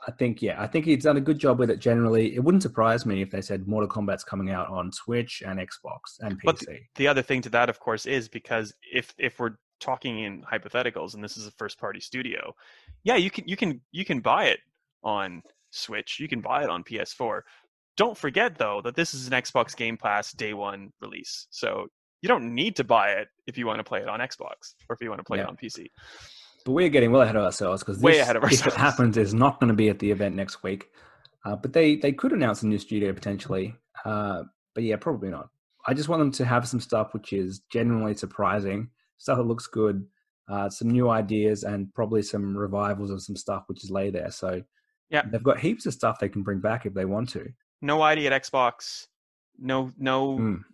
[0.06, 1.78] I think yeah, I think he's done a good job with it.
[1.78, 5.58] Generally, it wouldn't surprise me if they said Mortal Kombat's coming out on Switch and
[5.58, 6.44] Xbox and PC.
[6.44, 6.60] But
[6.96, 11.14] the other thing to that, of course, is because if if we're talking in hypotheticals,
[11.14, 12.54] and this is a first party studio.
[13.02, 14.60] Yeah, you can you can you can buy it
[15.02, 16.18] on Switch.
[16.20, 17.40] You can buy it on PS4.
[17.96, 21.46] Don't forget though that this is an Xbox Game Pass day one release.
[21.50, 21.86] So
[22.22, 24.94] you don't need to buy it if you want to play it on Xbox or
[24.94, 25.44] if you want to play Yeah.
[25.44, 25.86] it on PC.
[26.64, 29.34] But we're getting well ahead of ourselves because Way ahead of if it happens, is
[29.34, 30.88] not going to be at the event next week.
[31.44, 33.76] Uh, but they they could announce a new studio potentially.
[34.04, 35.50] Uh, but yeah, probably not.
[35.86, 38.88] I just want them to have some stuff which is genuinely surprising,
[39.18, 40.06] stuff that looks good,
[40.48, 44.30] uh, some new ideas, and probably some revivals of some stuff which is lay there.
[44.30, 44.62] So
[45.10, 45.22] Yeah.
[45.30, 47.52] they've got heaps of stuff they can bring back if they want to.
[47.84, 49.06] No ID at Xbox.
[49.58, 50.64] No no Mm.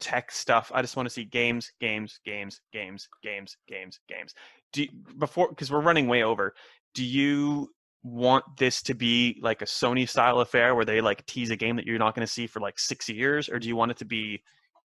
[0.00, 0.70] tech stuff.
[0.74, 4.34] I just want to see games, games, games, games, games, games, games.
[4.72, 4.88] Do you,
[5.18, 6.54] before because we're running way over.
[6.94, 7.70] Do you
[8.04, 11.76] want this to be like a Sony style affair where they like tease a game
[11.76, 13.96] that you're not going to see for like six years, or do you want it
[13.98, 14.42] to be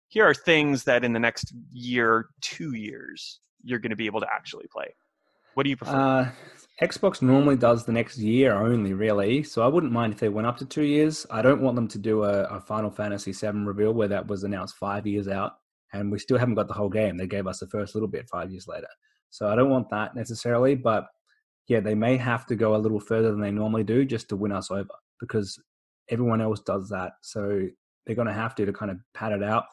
[0.08, 4.20] here are things that in the next year, two years, you're going to be able
[4.20, 4.94] to actually play?
[5.54, 5.96] What do you prefer?
[5.96, 6.32] Uh,
[6.82, 9.44] Xbox normally does the next year only, really.
[9.44, 11.28] So I wouldn't mind if they went up to two years.
[11.30, 14.44] I don't want them to do a, a Final Fantasy VII reveal where that was
[14.44, 15.54] announced five years out,
[15.94, 17.18] and we still haven't got the whole game.
[17.18, 18.88] They gave us the first little bit five years later.
[19.30, 21.06] So I don't want that necessarily, but
[21.68, 24.36] yeah, they may have to go a little further than they normally do just to
[24.36, 24.90] win us over
[25.20, 25.62] because
[26.10, 27.14] everyone else does that.
[27.22, 27.68] So
[28.06, 29.66] they're going to have to to kind of pad it out.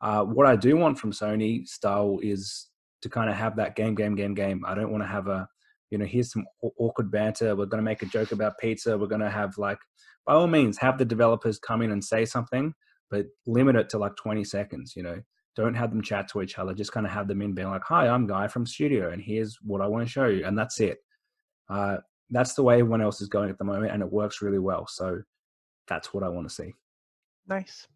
[0.00, 2.68] Uh, what I do want from Sony style is
[3.04, 4.64] to kind of have that game, game, game, game.
[4.66, 5.48] I don't want to have a
[5.94, 6.44] you know, here's some
[6.80, 7.54] awkward banter.
[7.54, 8.98] We're going to make a joke about pizza.
[8.98, 9.78] We're going to have like,
[10.26, 12.74] by all means, have the developers come in and say something,
[13.10, 14.94] but limit it to like 20 seconds.
[14.96, 15.20] You know,
[15.54, 16.74] don't have them chat to each other.
[16.74, 19.56] Just kind of have them in being like, "Hi, I'm Guy from Studio, and here's
[19.62, 20.98] what I want to show you," and that's it.
[21.68, 21.98] Uh,
[22.30, 24.88] that's the way everyone else is going at the moment, and it works really well.
[24.88, 25.20] So
[25.86, 26.74] that's what I want to see.
[27.46, 27.86] nice.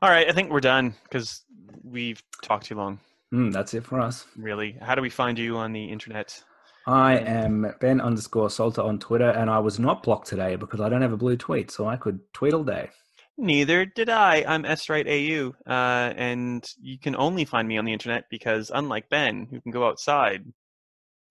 [0.00, 1.44] All right, I think we're done because
[1.84, 3.00] we've talked too long.
[3.32, 4.26] Mm, that's it for us.
[4.36, 6.42] Really, how do we find you on the internet?
[6.86, 10.88] I am Ben underscore Salter on Twitter, and I was not blocked today because I
[10.88, 12.90] don't have a blue tweet, so I could tweet all day.
[13.38, 14.44] Neither did I.
[14.46, 19.46] I'm SWrightAU, uh, and you can only find me on the internet because, unlike Ben,
[19.50, 20.44] who can go outside,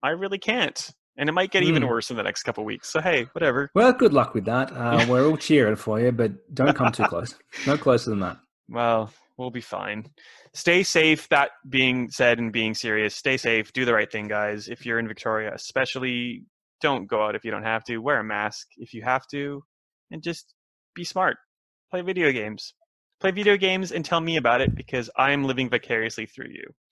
[0.02, 1.90] I really can't, and it might get even Hmm.
[1.90, 2.90] worse in the next couple weeks.
[2.90, 3.70] So hey, whatever.
[3.76, 4.72] Well, good luck with that.
[4.72, 7.36] Uh, we're all cheering for you, but don't come too close.
[7.68, 8.38] No closer than that.
[8.70, 10.08] Well, we'll be fine.
[10.54, 11.30] Stay safe.
[11.30, 13.72] That being said, and being serious, stay safe.
[13.72, 14.68] Do the right thing, guys.
[14.68, 16.44] If you're in Victoria, especially,
[16.82, 17.98] don't go out if you don't have to.
[18.00, 19.64] Wear a mask if you have to,
[20.12, 20.54] and just
[20.94, 21.38] be smart.
[21.90, 22.74] Play video games.
[23.20, 26.74] Play video games and tell me about it because I'm living vicariously through you.